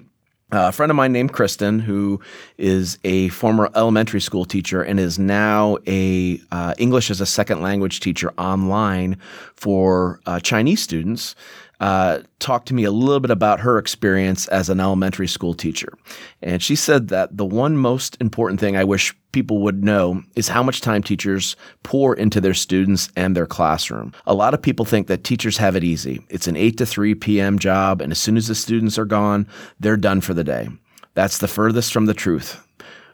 Uh, 0.49 0.69
a 0.69 0.71
friend 0.71 0.89
of 0.89 0.95
mine 0.95 1.11
named 1.11 1.33
Kristen, 1.33 1.79
who 1.79 2.21
is 2.57 2.97
a 3.03 3.27
former 3.29 3.69
elementary 3.75 4.21
school 4.21 4.45
teacher 4.45 4.81
and 4.81 4.97
is 4.97 5.19
now 5.19 5.77
a 5.85 6.39
uh, 6.53 6.73
English 6.77 7.11
as 7.11 7.19
a 7.19 7.25
second 7.25 7.61
language 7.61 7.99
teacher 7.99 8.31
online 8.37 9.17
for 9.55 10.21
uh, 10.25 10.39
Chinese 10.39 10.81
students, 10.81 11.35
uh, 11.79 12.19
talked 12.39 12.67
to 12.67 12.73
me 12.73 12.83
a 12.83 12.91
little 12.91 13.19
bit 13.19 13.31
about 13.31 13.59
her 13.59 13.77
experience 13.77 14.47
as 14.47 14.69
an 14.69 14.79
elementary 14.79 15.27
school 15.27 15.53
teacher. 15.53 15.93
And 16.41 16.61
she 16.61 16.75
said 16.75 17.09
that 17.09 17.37
the 17.37 17.45
one 17.45 17.77
most 17.77 18.17
important 18.19 18.59
thing 18.59 18.75
I 18.75 18.83
wish 18.83 19.15
people 19.31 19.59
would 19.59 19.83
know 19.83 20.23
is 20.35 20.47
how 20.47 20.63
much 20.63 20.81
time 20.81 21.03
teachers 21.03 21.55
pour 21.83 22.15
into 22.15 22.41
their 22.41 22.55
students 22.55 23.09
and 23.15 23.35
their 23.35 23.45
classroom. 23.45 24.13
A 24.25 24.33
lot 24.33 24.53
of 24.53 24.61
people 24.61 24.85
think 24.85 25.07
that 25.07 25.23
teachers 25.23 25.57
have 25.57 25.75
it 25.75 25.83
easy. 25.83 26.25
It's 26.29 26.47
an 26.47 26.55
8 26.55 26.77
to 26.77 26.85
3 26.85 27.13
p.m. 27.15 27.59
job, 27.59 28.01
and 28.01 28.11
as 28.11 28.17
soon 28.17 28.37
as 28.37 28.47
the 28.47 28.55
students 28.55 28.97
are 28.97 29.05
gone, 29.05 29.47
they're 29.79 29.97
done 29.97 30.21
for 30.21 30.33
the 30.33 30.43
day. 30.43 30.69
That's 31.13 31.37
the 31.37 31.47
furthest 31.47 31.93
from 31.93 32.05
the 32.05 32.13
truth. 32.13 32.63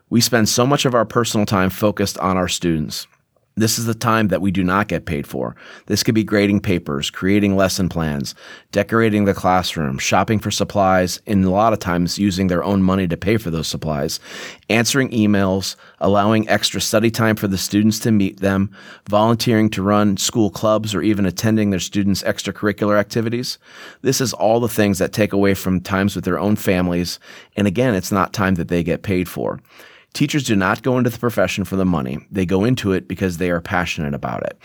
We 0.09 0.21
spend 0.21 0.47
so 0.47 0.65
much 0.65 0.85
of 0.85 0.93
our 0.93 1.05
personal 1.05 1.45
time 1.45 1.69
focused 1.69 2.17
on 2.19 2.37
our 2.37 2.47
students. 2.47 3.07
This 3.55 3.77
is 3.77 3.85
the 3.85 3.93
time 3.93 4.29
that 4.29 4.41
we 4.41 4.49
do 4.49 4.63
not 4.63 4.87
get 4.87 5.05
paid 5.05 5.27
for. 5.27 5.55
This 5.85 6.01
could 6.01 6.15
be 6.15 6.23
grading 6.23 6.61
papers, 6.61 7.11
creating 7.11 7.55
lesson 7.55 7.87
plans, 7.87 8.33
decorating 8.71 9.25
the 9.25 9.35
classroom, 9.35 9.99
shopping 9.99 10.39
for 10.39 10.49
supplies, 10.49 11.21
and 11.27 11.45
a 11.45 11.51
lot 11.51 11.71
of 11.71 11.77
times 11.77 12.17
using 12.17 12.47
their 12.47 12.63
own 12.63 12.81
money 12.81 13.07
to 13.07 13.15
pay 13.15 13.37
for 13.37 13.51
those 13.51 13.67
supplies, 13.67 14.19
answering 14.69 15.11
emails, 15.11 15.75
allowing 15.99 16.49
extra 16.49 16.81
study 16.81 17.11
time 17.11 17.35
for 17.35 17.47
the 17.47 17.57
students 17.57 17.99
to 17.99 18.11
meet 18.11 18.39
them, 18.39 18.75
volunteering 19.07 19.69
to 19.69 19.83
run 19.83 20.17
school 20.17 20.49
clubs, 20.49 20.95
or 20.95 21.03
even 21.03 21.27
attending 21.27 21.69
their 21.69 21.79
students' 21.79 22.23
extracurricular 22.23 22.99
activities. 22.99 23.59
This 24.01 24.19
is 24.19 24.33
all 24.33 24.59
the 24.59 24.67
things 24.67 24.97
that 24.97 25.13
take 25.13 25.31
away 25.31 25.53
from 25.53 25.79
times 25.79 26.15
with 26.15 26.25
their 26.25 26.39
own 26.39 26.55
families. 26.55 27.19
And 27.55 27.67
again, 27.67 27.93
it's 27.93 28.11
not 28.11 28.33
time 28.33 28.55
that 28.55 28.69
they 28.69 28.83
get 28.83 29.03
paid 29.03 29.29
for. 29.29 29.59
Teachers 30.13 30.43
do 30.43 30.55
not 30.55 30.83
go 30.83 30.97
into 30.97 31.09
the 31.09 31.19
profession 31.19 31.63
for 31.65 31.75
the 31.75 31.85
money. 31.85 32.19
They 32.31 32.45
go 32.45 32.63
into 32.63 32.91
it 32.91 33.07
because 33.07 33.37
they 33.37 33.49
are 33.49 33.61
passionate 33.61 34.13
about 34.13 34.43
it. 34.43 34.57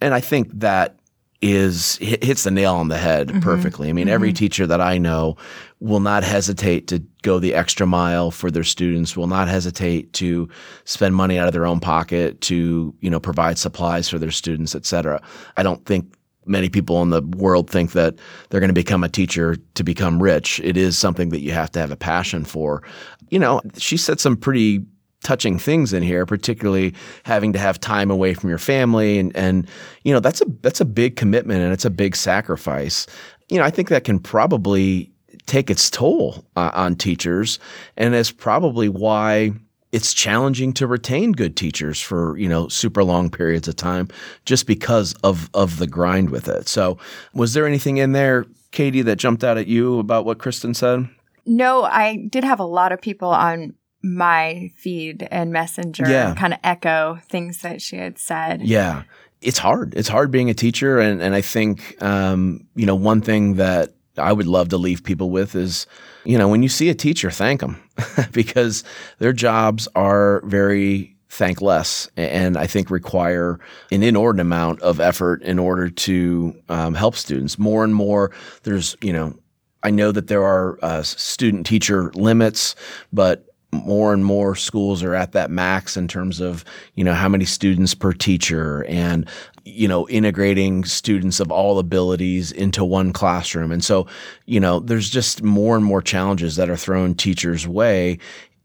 And 0.00 0.14
I 0.14 0.20
think 0.20 0.50
that 0.60 0.96
is 1.42 1.96
hits 1.96 2.42
the 2.42 2.50
nail 2.50 2.74
on 2.74 2.88
the 2.88 2.98
head 2.98 3.28
mm-hmm. 3.28 3.40
perfectly. 3.40 3.88
I 3.88 3.94
mean, 3.94 4.08
mm-hmm. 4.08 4.14
every 4.14 4.32
teacher 4.34 4.66
that 4.66 4.82
I 4.82 4.98
know 4.98 5.38
will 5.78 6.00
not 6.00 6.22
hesitate 6.22 6.86
to 6.88 6.98
go 7.22 7.38
the 7.38 7.54
extra 7.54 7.86
mile 7.86 8.30
for 8.30 8.50
their 8.50 8.62
students, 8.62 9.16
will 9.16 9.26
not 9.26 9.48
hesitate 9.48 10.12
to 10.14 10.50
spend 10.84 11.14
money 11.14 11.38
out 11.38 11.46
of 11.46 11.54
their 11.54 11.64
own 11.64 11.80
pocket 11.80 12.42
to, 12.42 12.94
you 13.00 13.08
know, 13.08 13.18
provide 13.18 13.56
supplies 13.56 14.06
for 14.06 14.18
their 14.18 14.30
students, 14.30 14.74
et 14.74 14.84
cetera. 14.84 15.22
I 15.56 15.62
don't 15.62 15.82
think 15.86 16.14
many 16.44 16.68
people 16.68 17.00
in 17.00 17.08
the 17.08 17.22
world 17.22 17.70
think 17.70 17.92
that 17.92 18.16
they're 18.50 18.60
going 18.60 18.68
to 18.68 18.74
become 18.74 19.02
a 19.02 19.08
teacher 19.08 19.56
to 19.74 19.82
become 19.82 20.22
rich. 20.22 20.60
It 20.62 20.76
is 20.76 20.98
something 20.98 21.30
that 21.30 21.40
you 21.40 21.52
have 21.52 21.70
to 21.72 21.80
have 21.80 21.90
a 21.90 21.96
passion 21.96 22.44
for. 22.44 22.82
You 23.30 23.38
know, 23.38 23.62
she 23.78 23.96
said 23.96 24.20
some 24.20 24.36
pretty 24.36 24.84
touching 25.22 25.58
things 25.58 25.92
in 25.92 26.02
here, 26.02 26.24
particularly 26.26 26.94
having 27.24 27.52
to 27.52 27.58
have 27.58 27.78
time 27.78 28.10
away 28.10 28.34
from 28.34 28.48
your 28.48 28.58
family 28.58 29.18
and 29.18 29.34
and 29.36 29.68
you 30.04 30.12
know 30.12 30.20
that's 30.20 30.40
a 30.40 30.46
that's 30.62 30.80
a 30.80 30.84
big 30.84 31.16
commitment 31.16 31.62
and 31.62 31.72
it's 31.72 31.84
a 31.84 31.90
big 31.90 32.16
sacrifice. 32.16 33.06
You 33.48 33.58
know, 33.58 33.64
I 33.64 33.70
think 33.70 33.88
that 33.88 34.04
can 34.04 34.18
probably 34.18 35.10
take 35.46 35.70
its 35.70 35.90
toll 35.90 36.44
uh, 36.56 36.70
on 36.74 36.94
teachers 36.94 37.58
and 37.96 38.14
is 38.14 38.30
probably 38.30 38.88
why 38.88 39.52
it's 39.92 40.14
challenging 40.14 40.72
to 40.72 40.86
retain 40.86 41.32
good 41.32 41.56
teachers 41.56 42.00
for 42.00 42.36
you 42.38 42.48
know 42.48 42.68
super 42.68 43.02
long 43.04 43.30
periods 43.30 43.68
of 43.68 43.76
time 43.76 44.08
just 44.44 44.66
because 44.66 45.14
of 45.24 45.50
of 45.54 45.78
the 45.78 45.86
grind 45.86 46.30
with 46.30 46.48
it. 46.48 46.68
So, 46.68 46.98
was 47.34 47.54
there 47.54 47.66
anything 47.66 47.96
in 47.98 48.12
there, 48.12 48.46
Katie, 48.70 49.02
that 49.02 49.16
jumped 49.16 49.44
out 49.44 49.58
at 49.58 49.66
you 49.66 49.98
about 49.98 50.24
what 50.24 50.38
Kristen 50.38 50.74
said? 50.74 51.08
No, 51.46 51.82
I 51.82 52.16
did 52.30 52.44
have 52.44 52.60
a 52.60 52.64
lot 52.64 52.92
of 52.92 53.00
people 53.00 53.30
on 53.30 53.74
my 54.02 54.70
feed 54.76 55.26
and 55.30 55.52
messenger 55.52 56.08
yeah. 56.08 56.34
kind 56.34 56.54
of 56.54 56.60
echo 56.64 57.18
things 57.28 57.62
that 57.62 57.82
she 57.82 57.96
had 57.96 58.18
said. 58.18 58.62
Yeah. 58.62 59.02
It's 59.42 59.58
hard. 59.58 59.94
It's 59.94 60.08
hard 60.08 60.30
being 60.30 60.50
a 60.50 60.54
teacher. 60.54 60.98
And, 60.98 61.22
and 61.22 61.34
I 61.34 61.40
think, 61.40 62.00
um, 62.02 62.66
you 62.74 62.86
know, 62.86 62.94
one 62.94 63.20
thing 63.20 63.54
that 63.54 63.94
I 64.18 64.32
would 64.32 64.46
love 64.46 64.68
to 64.70 64.76
leave 64.76 65.02
people 65.02 65.30
with 65.30 65.54
is, 65.54 65.86
you 66.24 66.36
know, 66.36 66.48
when 66.48 66.62
you 66.62 66.68
see 66.68 66.90
a 66.90 66.94
teacher, 66.94 67.30
thank 67.30 67.60
them 67.60 67.82
because 68.32 68.84
their 69.18 69.32
jobs 69.32 69.88
are 69.94 70.42
very 70.44 71.16
thankless 71.30 72.10
and 72.16 72.56
I 72.56 72.66
think 72.66 72.90
require 72.90 73.60
an 73.92 74.02
inordinate 74.02 74.46
amount 74.46 74.82
of 74.82 75.00
effort 75.00 75.42
in 75.42 75.58
order 75.58 75.88
to 75.88 76.54
um, 76.68 76.94
help 76.94 77.14
students. 77.14 77.58
More 77.58 77.84
and 77.84 77.94
more, 77.94 78.32
there's, 78.64 78.96
you 79.00 79.12
know, 79.12 79.38
I 79.82 79.90
know 79.90 80.12
that 80.12 80.26
there 80.26 80.44
are 80.44 80.78
uh, 80.82 81.02
student 81.02 81.66
teacher 81.66 82.10
limits, 82.14 82.74
but 83.12 83.46
more 83.72 84.12
and 84.12 84.24
more 84.24 84.54
schools 84.56 85.02
are 85.02 85.14
at 85.14 85.32
that 85.32 85.50
max 85.50 85.96
in 85.96 86.08
terms 86.08 86.40
of 86.40 86.64
you 86.94 87.04
know 87.04 87.14
how 87.14 87.28
many 87.28 87.44
students 87.44 87.94
per 87.94 88.12
teacher 88.12 88.84
and 88.88 89.28
you 89.64 89.86
know 89.86 90.08
integrating 90.08 90.84
students 90.84 91.38
of 91.38 91.52
all 91.52 91.78
abilities 91.78 92.50
into 92.50 92.84
one 92.84 93.12
classroom 93.12 93.70
and 93.70 93.84
so 93.84 94.06
you 94.46 94.58
know 94.58 94.80
there's 94.80 95.08
just 95.08 95.42
more 95.42 95.76
and 95.76 95.84
more 95.84 96.02
challenges 96.02 96.56
that 96.56 96.68
are 96.68 96.76
thrown 96.76 97.14
teachers 97.14 97.66
way 97.68 98.18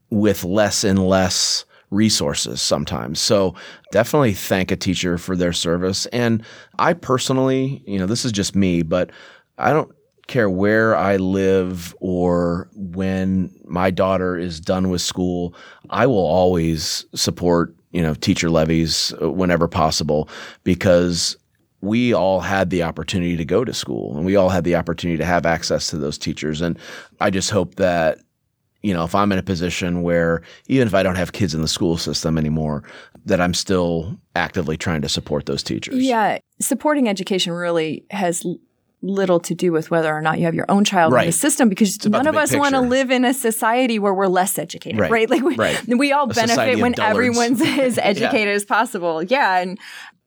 with 0.10 0.44
less 0.44 0.84
and 0.84 1.08
less 1.08 1.66
resources 1.92 2.62
sometimes. 2.62 3.20
So 3.20 3.56
definitely 3.92 4.34
thank 4.34 4.72
a 4.72 4.76
teacher 4.76 5.18
for 5.18 5.36
their 5.36 5.54
service. 5.54 6.06
And 6.08 6.44
I 6.80 6.94
personally, 6.94 7.84
you 7.86 8.00
know, 8.00 8.06
this 8.06 8.26
is 8.26 8.32
just 8.32 8.56
me, 8.56 8.82
but 8.82 9.12
I 9.58 9.72
don't 9.72 9.94
care 10.28 10.50
where 10.50 10.96
I 10.96 11.18
live 11.18 11.96
or 12.00 12.70
when 12.74 13.54
my 13.66 13.92
daughter 13.92 14.38
is 14.38 14.60
done 14.60 14.90
with 14.90 15.02
school, 15.02 15.54
I 15.90 16.08
will 16.08 16.26
always 16.26 17.06
support, 17.14 17.76
you 17.92 18.02
know, 18.02 18.14
teacher 18.14 18.50
levies 18.50 19.14
uh, 19.22 19.32
whenever 19.32 19.68
possible 19.68 20.30
because 20.64 21.38
we 21.82 22.14
all 22.14 22.40
had 22.40 22.70
the 22.70 22.84
opportunity 22.84 23.38
to 23.38 23.46
go 23.46 23.64
to 23.64 23.74
school 23.74 24.16
and 24.18 24.26
we 24.26 24.36
all 24.36 24.50
had 24.50 24.64
the 24.64 24.76
opportunity 24.76 25.18
to 25.18 25.26
have 25.26 25.46
access 25.46 25.90
to 25.90 25.98
those 25.98 26.18
teachers. 26.18 26.62
And 26.62 26.80
I 27.20 27.30
just 27.30 27.52
hope 27.52 27.76
that, 27.76 28.20
you 28.82 28.94
know, 28.94 29.04
if 29.04 29.14
I'm 29.14 29.32
in 29.32 29.38
a 29.38 29.44
position 29.44 30.02
where 30.02 30.42
even 30.68 30.88
if 30.88 30.94
I 30.94 31.04
don't 31.04 31.16
have 31.16 31.34
kids 31.34 31.54
in 31.54 31.62
the 31.62 31.68
school 31.68 31.98
system 31.98 32.38
anymore, 32.38 32.84
that 33.26 33.42
I'm 33.42 33.54
still 33.54 34.18
actively 34.36 34.78
trying 34.78 35.02
to 35.02 35.10
support 35.10 35.46
those 35.46 35.64
teachers. 35.64 36.04
Yeah. 36.04 36.40
Supporting 36.60 37.08
education 37.08 37.54
really 37.54 38.06
has 38.12 38.46
little 39.02 39.40
to 39.40 39.54
do 39.54 39.72
with 39.72 39.92
whether 39.92 40.14
or 40.14 40.22
not 40.22 40.40
you 40.40 40.46
have 40.46 40.56
your 40.56 40.66
own 40.70 40.84
child 40.84 41.14
right. 41.14 41.24
in 41.24 41.28
the 41.28 41.32
system 41.32 41.70
because 41.70 42.04
none 42.06 42.28
of 42.28 42.36
us 42.36 42.56
want 42.56 42.74
to 42.76 42.82
live 42.82 43.12
in 43.12 43.26
a 43.26 43.34
society 43.34 44.00
where 44.00 44.14
we're 44.14 44.28
less 44.28 44.58
educated, 44.58 45.00
right? 45.00 45.12
right? 45.12 45.30
Like 45.36 45.44
we, 45.44 45.56
right. 45.56 45.88
we 45.88 46.12
all 46.14 46.30
a 46.30 46.34
benefit 46.34 46.80
when 46.80 47.00
everyone's 47.00 47.62
as 47.64 47.98
educated 47.98 48.48
yeah. 48.48 48.54
as 48.54 48.64
possible. 48.64 49.22
Yeah. 49.24 49.58
And 49.58 49.78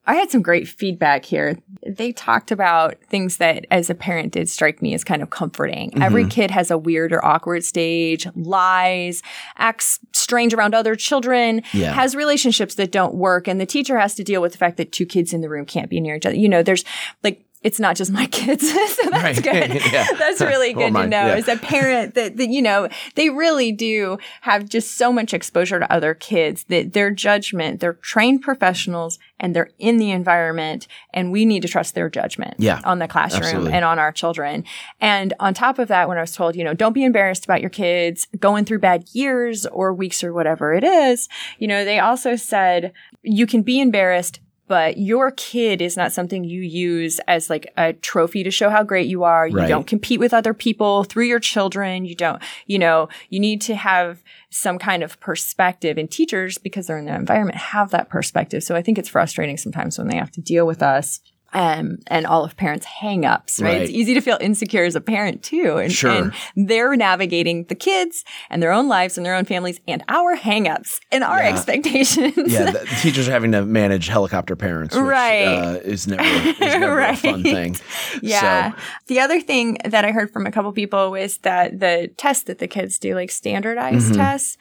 I 0.08 0.14
had 0.14 0.30
some 0.30 0.40
great 0.40 0.66
feedback 0.66 1.26
here. 1.26 1.58
They 1.86 2.12
talked 2.12 2.50
about 2.50 2.96
things 3.10 3.36
that 3.36 3.66
as 3.70 3.90
a 3.90 3.94
parent 3.94 4.32
did 4.32 4.48
strike 4.48 4.80
me 4.80 4.94
as 4.94 5.04
kind 5.04 5.22
of 5.22 5.28
comforting. 5.28 5.90
Mm-hmm. 5.90 6.02
Every 6.02 6.26
kid 6.26 6.50
has 6.50 6.70
a 6.70 6.78
weird 6.78 7.12
or 7.12 7.22
awkward 7.22 7.62
stage, 7.62 8.26
lies, 8.34 9.22
acts 9.58 10.00
strange 10.14 10.54
around 10.54 10.74
other 10.74 10.94
children, 10.94 11.62
yeah. 11.74 11.92
has 11.92 12.16
relationships 12.16 12.74
that 12.76 12.90
don't 12.90 13.16
work. 13.16 13.46
And 13.46 13.60
the 13.60 13.66
teacher 13.66 13.98
has 13.98 14.14
to 14.14 14.24
deal 14.24 14.40
with 14.40 14.52
the 14.52 14.58
fact 14.58 14.78
that 14.78 14.92
two 14.92 15.04
kids 15.04 15.34
in 15.34 15.42
the 15.42 15.48
room 15.50 15.66
can't 15.66 15.90
be 15.90 16.00
near 16.00 16.16
each 16.16 16.24
other. 16.24 16.36
You 16.36 16.48
know, 16.48 16.62
there's 16.62 16.86
like 17.22 17.44
it's 17.62 17.80
not 17.80 17.96
just 17.96 18.10
my 18.10 18.26
kids. 18.30 18.68
so 18.94 19.10
that's 19.10 19.40
right. 19.40 19.70
good. 19.70 19.82
yeah. 19.92 20.06
That's 20.18 20.40
really 20.40 20.72
good 20.72 20.94
to 20.94 21.06
know 21.06 21.26
yeah. 21.26 21.34
as 21.34 21.48
a 21.48 21.56
parent 21.56 22.14
that, 22.14 22.36
that, 22.36 22.48
you 22.48 22.62
know, 22.62 22.88
they 23.14 23.30
really 23.30 23.72
do 23.72 24.18
have 24.42 24.68
just 24.68 24.96
so 24.96 25.12
much 25.12 25.34
exposure 25.34 25.78
to 25.80 25.92
other 25.92 26.14
kids 26.14 26.64
that 26.64 26.92
their 26.92 27.10
judgment, 27.10 27.80
they're 27.80 27.94
trained 27.94 28.42
professionals 28.42 29.18
and 29.40 29.54
they're 29.54 29.70
in 29.78 29.98
the 29.98 30.10
environment 30.10 30.86
and 31.12 31.32
we 31.32 31.44
need 31.44 31.62
to 31.62 31.68
trust 31.68 31.94
their 31.94 32.08
judgment 32.08 32.54
yeah, 32.58 32.80
on 32.84 32.98
the 32.98 33.08
classroom 33.08 33.44
absolutely. 33.44 33.72
and 33.72 33.84
on 33.84 33.98
our 33.98 34.12
children. 34.12 34.64
And 35.00 35.34
on 35.40 35.54
top 35.54 35.78
of 35.78 35.88
that, 35.88 36.08
when 36.08 36.18
I 36.18 36.20
was 36.20 36.32
told, 36.32 36.56
you 36.56 36.64
know, 36.64 36.74
don't 36.74 36.92
be 36.92 37.04
embarrassed 37.04 37.44
about 37.44 37.60
your 37.60 37.70
kids 37.70 38.26
going 38.38 38.64
through 38.64 38.80
bad 38.80 39.08
years 39.12 39.66
or 39.66 39.92
weeks 39.92 40.22
or 40.22 40.32
whatever 40.32 40.74
it 40.74 40.84
is, 40.84 41.28
you 41.58 41.68
know, 41.68 41.84
they 41.84 41.98
also 41.98 42.36
said 42.36 42.92
you 43.22 43.46
can 43.46 43.62
be 43.62 43.80
embarrassed 43.80 44.40
but 44.68 44.98
your 44.98 45.30
kid 45.32 45.82
is 45.82 45.96
not 45.96 46.12
something 46.12 46.44
you 46.44 46.60
use 46.60 47.18
as 47.26 47.50
like 47.50 47.72
a 47.76 47.94
trophy 47.94 48.44
to 48.44 48.50
show 48.50 48.70
how 48.70 48.82
great 48.82 49.08
you 49.08 49.24
are. 49.24 49.48
You 49.48 49.56
right. 49.56 49.68
don't 49.68 49.86
compete 49.86 50.20
with 50.20 50.34
other 50.34 50.54
people 50.54 51.04
through 51.04 51.24
your 51.24 51.40
children. 51.40 52.04
You 52.04 52.14
don't, 52.14 52.40
you 52.66 52.78
know, 52.78 53.08
you 53.30 53.40
need 53.40 53.60
to 53.62 53.74
have 53.74 54.22
some 54.50 54.78
kind 54.78 55.02
of 55.02 55.18
perspective 55.20 55.98
and 55.98 56.10
teachers 56.10 56.58
because 56.58 56.86
they're 56.86 56.98
in 56.98 57.06
the 57.06 57.14
environment 57.14 57.58
have 57.58 57.90
that 57.90 58.08
perspective. 58.08 58.62
So 58.62 58.76
I 58.76 58.82
think 58.82 58.98
it's 58.98 59.08
frustrating 59.08 59.56
sometimes 59.56 59.98
when 59.98 60.08
they 60.08 60.16
have 60.16 60.30
to 60.32 60.40
deal 60.40 60.66
with 60.66 60.82
us 60.82 61.20
um, 61.52 61.98
and 62.08 62.26
all 62.26 62.44
of 62.44 62.56
parents' 62.56 62.86
hangups, 62.86 63.62
right? 63.62 63.72
right? 63.72 63.82
It's 63.82 63.90
easy 63.90 64.14
to 64.14 64.20
feel 64.20 64.36
insecure 64.40 64.84
as 64.84 64.94
a 64.94 65.00
parent 65.00 65.42
too. 65.42 65.78
And, 65.78 65.90
sure. 65.90 66.10
and 66.10 66.32
they're 66.56 66.94
navigating 66.96 67.64
the 67.64 67.74
kids 67.74 68.24
and 68.50 68.62
their 68.62 68.72
own 68.72 68.88
lives 68.88 69.16
and 69.16 69.24
their 69.24 69.34
own 69.34 69.44
families 69.44 69.80
and 69.88 70.02
our 70.08 70.36
hangups 70.36 71.00
and 71.10 71.24
our 71.24 71.38
yeah. 71.38 71.48
expectations. 71.48 72.52
yeah, 72.52 72.70
the 72.70 72.86
teachers 73.00 73.28
are 73.28 73.32
having 73.32 73.52
to 73.52 73.64
manage 73.64 74.08
helicopter 74.08 74.56
parents, 74.56 74.94
which, 74.94 75.04
right? 75.04 75.46
Uh, 75.46 75.78
is 75.82 76.06
never, 76.06 76.22
is 76.22 76.60
never 76.60 76.94
right. 76.94 77.14
a 77.14 77.16
fun 77.16 77.42
thing. 77.42 77.76
Yeah. 78.22 78.72
So. 78.72 78.78
The 79.06 79.20
other 79.20 79.40
thing 79.40 79.78
that 79.84 80.04
I 80.04 80.10
heard 80.10 80.30
from 80.30 80.46
a 80.46 80.50
couple 80.50 80.72
people 80.72 81.10
was 81.10 81.38
that 81.38 81.80
the 81.80 82.10
tests 82.16 82.44
that 82.44 82.58
the 82.58 82.68
kids 82.68 82.98
do, 82.98 83.14
like 83.14 83.30
standardized 83.30 84.06
mm-hmm. 84.06 84.20
tests, 84.20 84.58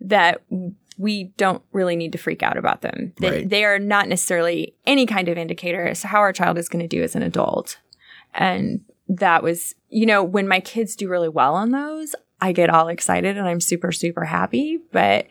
that 0.00 0.42
we 0.98 1.24
don't 1.36 1.62
really 1.72 1.96
need 1.96 2.12
to 2.12 2.18
freak 2.18 2.42
out 2.42 2.56
about 2.56 2.82
them. 2.82 3.12
They, 3.20 3.30
right. 3.30 3.48
they 3.48 3.64
are 3.64 3.78
not 3.78 4.08
necessarily 4.08 4.74
any 4.86 5.06
kind 5.06 5.28
of 5.28 5.36
indicator 5.36 5.86
as 5.86 6.00
to 6.00 6.06
how 6.06 6.18
our 6.20 6.32
child 6.32 6.58
is 6.58 6.68
going 6.68 6.82
to 6.82 6.88
do 6.88 7.02
as 7.02 7.14
an 7.14 7.22
adult. 7.22 7.78
And 8.34 8.80
that 9.08 9.42
was, 9.42 9.74
you 9.88 10.06
know, 10.06 10.22
when 10.22 10.48
my 10.48 10.60
kids 10.60 10.96
do 10.96 11.08
really 11.08 11.28
well 11.28 11.54
on 11.54 11.70
those, 11.70 12.14
I 12.40 12.52
get 12.52 12.70
all 12.70 12.88
excited 12.88 13.36
and 13.36 13.46
I'm 13.46 13.60
super, 13.60 13.92
super 13.92 14.24
happy. 14.24 14.78
But 14.92 15.26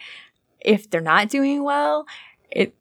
if 0.60 0.90
they're 0.90 1.02
not 1.02 1.30
doing 1.30 1.64
well, 1.64 2.06
it, 2.52 2.76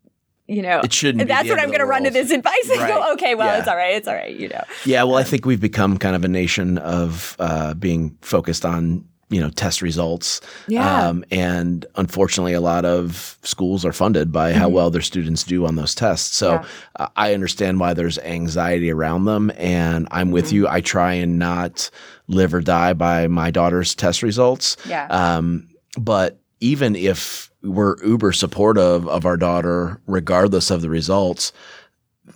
you 0.47 0.61
know, 0.61 0.81
it 0.81 0.93
shouldn't. 0.93 1.27
That's 1.27 1.49
what 1.49 1.59
I'm 1.59 1.69
going 1.69 1.81
to 1.81 1.87
run 1.87 2.05
to 2.05 2.11
this 2.11 2.31
advice 2.31 2.71
and 2.71 2.81
right. 2.81 2.89
go, 2.89 3.13
okay, 3.15 3.35
well, 3.35 3.47
yeah. 3.47 3.59
it's 3.59 3.69
all 3.69 3.77
right, 3.77 3.95
it's 3.95 4.07
all 4.07 4.15
right, 4.15 4.35
you 4.35 4.49
know. 4.49 4.63
Yeah, 4.85 5.03
well, 5.05 5.17
I 5.17 5.25
think 5.25 5.47
we've 5.47 5.61
become 5.61 5.97
kind 5.97 6.15
of 6.15 6.23
a 6.23 6.29
nation 6.29 6.77
of 6.79 7.35
uh, 7.39 7.73
being 7.75 8.19
focused 8.21 8.67
on 8.67 9.07
you 9.35 9.41
know 9.41 9.51
test 9.51 9.83
results 9.83 10.41
yeah. 10.69 11.09
Um, 11.09 11.25
and 11.33 11.85
unfortunately 11.97 12.53
a 12.53 12.61
lot 12.61 12.85
of 12.85 13.37
schools 13.43 13.85
are 13.85 13.93
funded 13.93 14.31
by 14.31 14.51
mm-hmm. 14.51 14.61
how 14.61 14.69
well 14.69 14.91
their 14.91 15.03
students 15.03 15.43
do 15.43 15.67
on 15.67 15.75
those 15.75 15.93
tests 15.93 16.37
so 16.37 16.53
yeah. 16.53 16.67
uh, 16.97 17.09
i 17.17 17.35
understand 17.35 17.81
why 17.81 17.95
there's 17.95 18.19
anxiety 18.21 18.93
around 18.93 19.25
them 19.25 19.51
and 19.57 20.07
i'm 20.13 20.31
with 20.31 20.47
mm-hmm. 20.47 20.57
you 20.57 20.69
i 20.69 20.81
try 20.81 21.13
and 21.15 21.37
not 21.37 21.91
live 22.29 22.55
or 22.55 22.61
die 22.61 22.93
by 22.93 23.27
my 23.27 23.51
daughter's 23.51 23.95
test 23.95 24.23
results 24.23 24.77
yeah. 24.87 25.07
Um, 25.07 25.69
but 25.99 26.39
even 26.61 26.95
if 26.95 27.51
we're 27.63 28.03
uber 28.05 28.33
supportive 28.33 29.09
of 29.09 29.27
our 29.27 29.37
daughter 29.37 30.01
regardless 30.07 30.71
of 30.71 30.81
the 30.81 30.89
results 30.89 31.53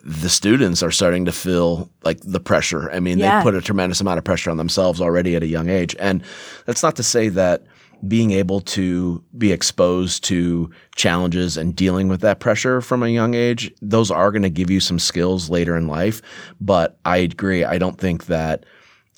the 0.04 0.28
students 0.28 0.82
are 0.82 0.90
starting 0.90 1.24
to 1.24 1.32
feel 1.32 1.90
like 2.04 2.20
the 2.20 2.40
pressure. 2.40 2.90
I 2.90 3.00
mean, 3.00 3.18
yeah. 3.18 3.38
they 3.38 3.42
put 3.42 3.54
a 3.54 3.62
tremendous 3.62 4.00
amount 4.00 4.18
of 4.18 4.24
pressure 4.24 4.50
on 4.50 4.56
themselves 4.56 5.00
already 5.00 5.34
at 5.34 5.42
a 5.42 5.46
young 5.46 5.68
age. 5.68 5.96
And 5.98 6.22
that's 6.66 6.82
not 6.82 6.96
to 6.96 7.02
say 7.02 7.28
that 7.30 7.64
being 8.06 8.30
able 8.30 8.60
to 8.60 9.24
be 9.36 9.50
exposed 9.50 10.22
to 10.24 10.70
challenges 10.94 11.56
and 11.56 11.74
dealing 11.74 12.08
with 12.08 12.20
that 12.20 12.38
pressure 12.38 12.80
from 12.80 13.02
a 13.02 13.08
young 13.08 13.34
age, 13.34 13.72
those 13.82 14.10
are 14.10 14.30
going 14.30 14.42
to 14.42 14.50
give 14.50 14.70
you 14.70 14.78
some 14.78 14.98
skills 14.98 15.50
later 15.50 15.76
in 15.76 15.88
life. 15.88 16.22
But 16.60 16.98
I 17.04 17.16
agree. 17.18 17.64
I 17.64 17.78
don't 17.78 17.98
think 17.98 18.26
that 18.26 18.64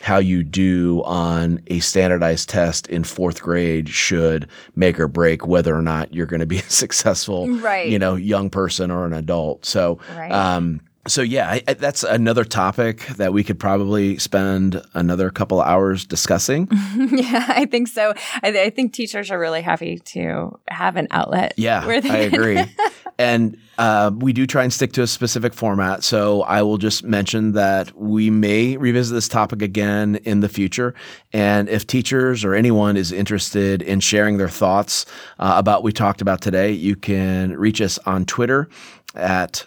how 0.01 0.19
you 0.19 0.43
do 0.43 1.03
on 1.05 1.63
a 1.69 1.81
standardized 1.81 2.49
test 2.49 2.87
in 2.89 3.05
fourth 3.05 3.43
grade 3.43 3.89
should 3.89 4.49
make 4.75 4.99
or 4.99 5.09
break 5.09 5.47
whether 5.47 5.77
or 5.77 5.83
not 5.83 6.13
you're 6.15 6.27
going 6.27 6.41
to 6.41 6.47
be 6.47 6.59
a 6.59 6.63
successful, 6.71 7.49
right. 7.59 7.89
you 7.89 7.99
know, 7.99 8.15
young 8.15 8.51
person 8.51 8.91
or 8.91 9.07
an 9.07 9.13
adult. 9.13 9.65
So, 9.65 9.99
right. 10.17 10.33
um, 10.33 10.81
so 11.09 11.23
yeah, 11.23 11.51
I, 11.51 11.63
I, 11.67 11.75
that's 11.75 12.03
another 12.03 12.45
topic 12.45 13.07
that 13.17 13.33
we 13.33 13.43
could 13.43 13.59
probably 13.59 14.19
spend 14.19 14.83
another 14.93 15.31
couple 15.31 15.61
hours 15.63 16.05
discussing. 16.05 16.69
yeah, 17.11 17.47
I 17.49 17.65
think 17.65 17.89
so. 17.89 18.13
I, 18.43 18.49
I, 18.49 18.71
think 18.71 18.93
teachers 18.93 19.31
are 19.31 19.39
really 19.39 19.63
happy 19.63 19.99
to 19.99 20.59
have 20.69 20.97
an 20.97 21.09
outlet. 21.11 21.55
Yeah, 21.57 21.83
I 21.87 22.19
agree. 22.19 22.63
and 23.21 23.59
uh, 23.77 24.11
we 24.17 24.33
do 24.33 24.47
try 24.47 24.63
and 24.63 24.73
stick 24.73 24.93
to 24.93 25.03
a 25.03 25.07
specific 25.07 25.53
format. 25.53 26.03
So 26.03 26.41
I 26.45 26.63
will 26.63 26.79
just 26.79 27.05
mention 27.05 27.53
that 27.53 27.95
we 27.95 28.31
may 28.31 28.79
revisit 28.79 29.15
this 29.15 29.29
topic 29.29 29.61
again 29.61 30.17
in 30.25 30.41
the 30.41 30.49
future. 30.49 30.95
And 31.31 31.69
if 31.69 31.87
teachers 31.87 32.47
or 32.47 32.55
anyone 32.55 32.97
is 32.97 33.13
interested 33.13 33.83
in 33.83 34.01
sharing 34.01 34.39
their 34.39 34.49
thoughts 34.49 35.05
uh, 35.39 35.53
about 35.59 35.81
what 35.81 35.85
we 35.85 35.93
talked 35.93 36.23
about 36.23 36.41
today, 36.41 36.73
you 36.73 36.97
can 36.97 37.55
reach 37.59 37.83
us 37.83 37.99
on 38.07 38.25
Twitter 38.25 38.71
at 39.15 39.67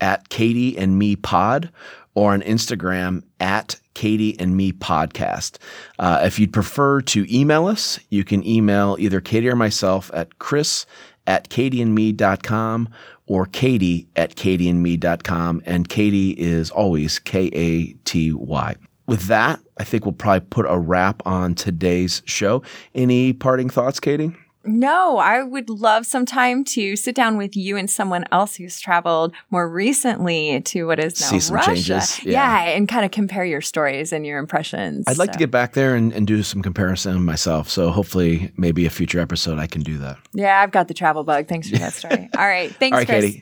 at 0.00 0.30
Katie 0.30 0.78
and 0.78 0.98
Me 0.98 1.16
Pod 1.16 1.70
or 2.14 2.32
on 2.32 2.40
Instagram 2.42 3.24
at 3.40 3.78
Katie 3.92 4.38
and 4.40 4.56
Me 4.56 4.72
Podcast. 4.72 5.58
Uh, 5.98 6.20
if 6.24 6.38
you'd 6.38 6.52
prefer 6.52 7.02
to 7.02 7.26
email 7.34 7.66
us, 7.66 7.98
you 8.08 8.24
can 8.24 8.46
email 8.46 8.96
either 8.98 9.20
Katie 9.20 9.48
or 9.48 9.56
myself 9.56 10.10
at 10.14 10.38
chris 10.38 10.86
at 11.26 11.48
katyandme.com 11.48 12.88
or 13.26 13.46
katy 13.46 14.08
at 14.16 14.36
katyandme.com. 14.36 15.62
And 15.66 15.88
Katie 15.88 16.30
is 16.30 16.70
always 16.70 17.18
K 17.18 17.50
A 17.52 17.92
T 18.04 18.32
Y. 18.32 18.76
With 19.06 19.28
that, 19.28 19.60
I 19.78 19.84
think 19.84 20.04
we'll 20.04 20.12
probably 20.12 20.46
put 20.50 20.66
a 20.68 20.78
wrap 20.78 21.22
on 21.24 21.54
today's 21.54 22.22
show. 22.24 22.62
Any 22.94 23.32
parting 23.32 23.70
thoughts, 23.70 24.00
Katie? 24.00 24.34
No, 24.66 25.18
I 25.18 25.42
would 25.42 25.68
love 25.68 26.06
some 26.06 26.26
time 26.26 26.64
to 26.64 26.96
sit 26.96 27.14
down 27.14 27.36
with 27.36 27.56
you 27.56 27.76
and 27.76 27.88
someone 27.90 28.24
else 28.32 28.56
who's 28.56 28.80
traveled 28.80 29.34
more 29.50 29.68
recently 29.68 30.60
to 30.62 30.84
what 30.84 30.98
is 30.98 31.20
now 31.20 31.26
See 31.28 31.40
some 31.40 31.56
Russia. 31.56 31.74
changes. 31.74 32.24
Yeah. 32.24 32.32
yeah. 32.32 32.70
and 32.76 32.88
kind 32.88 33.04
of 33.04 33.10
compare 33.10 33.44
your 33.44 33.60
stories 33.60 34.12
and 34.12 34.26
your 34.26 34.38
impressions. 34.38 35.04
I'd 35.06 35.18
like 35.18 35.28
so. 35.28 35.32
to 35.34 35.38
get 35.38 35.50
back 35.50 35.72
there 35.74 35.94
and, 35.94 36.12
and 36.12 36.26
do 36.26 36.42
some 36.42 36.62
comparison 36.62 37.24
myself. 37.24 37.68
So 37.68 37.90
hopefully, 37.90 38.52
maybe 38.56 38.86
a 38.86 38.90
future 38.90 39.20
episode, 39.20 39.58
I 39.58 39.66
can 39.66 39.82
do 39.82 39.98
that. 39.98 40.18
Yeah, 40.32 40.60
I've 40.60 40.70
got 40.70 40.88
the 40.88 40.94
travel 40.94 41.24
bug. 41.24 41.48
Thanks 41.48 41.70
for 41.70 41.76
that 41.78 41.92
story. 41.94 42.28
All 42.36 42.46
right. 42.46 42.74
Thanks, 42.74 42.94
All 42.94 43.00
right, 43.00 43.06
Chris. 43.06 43.24
Katie. 43.24 43.34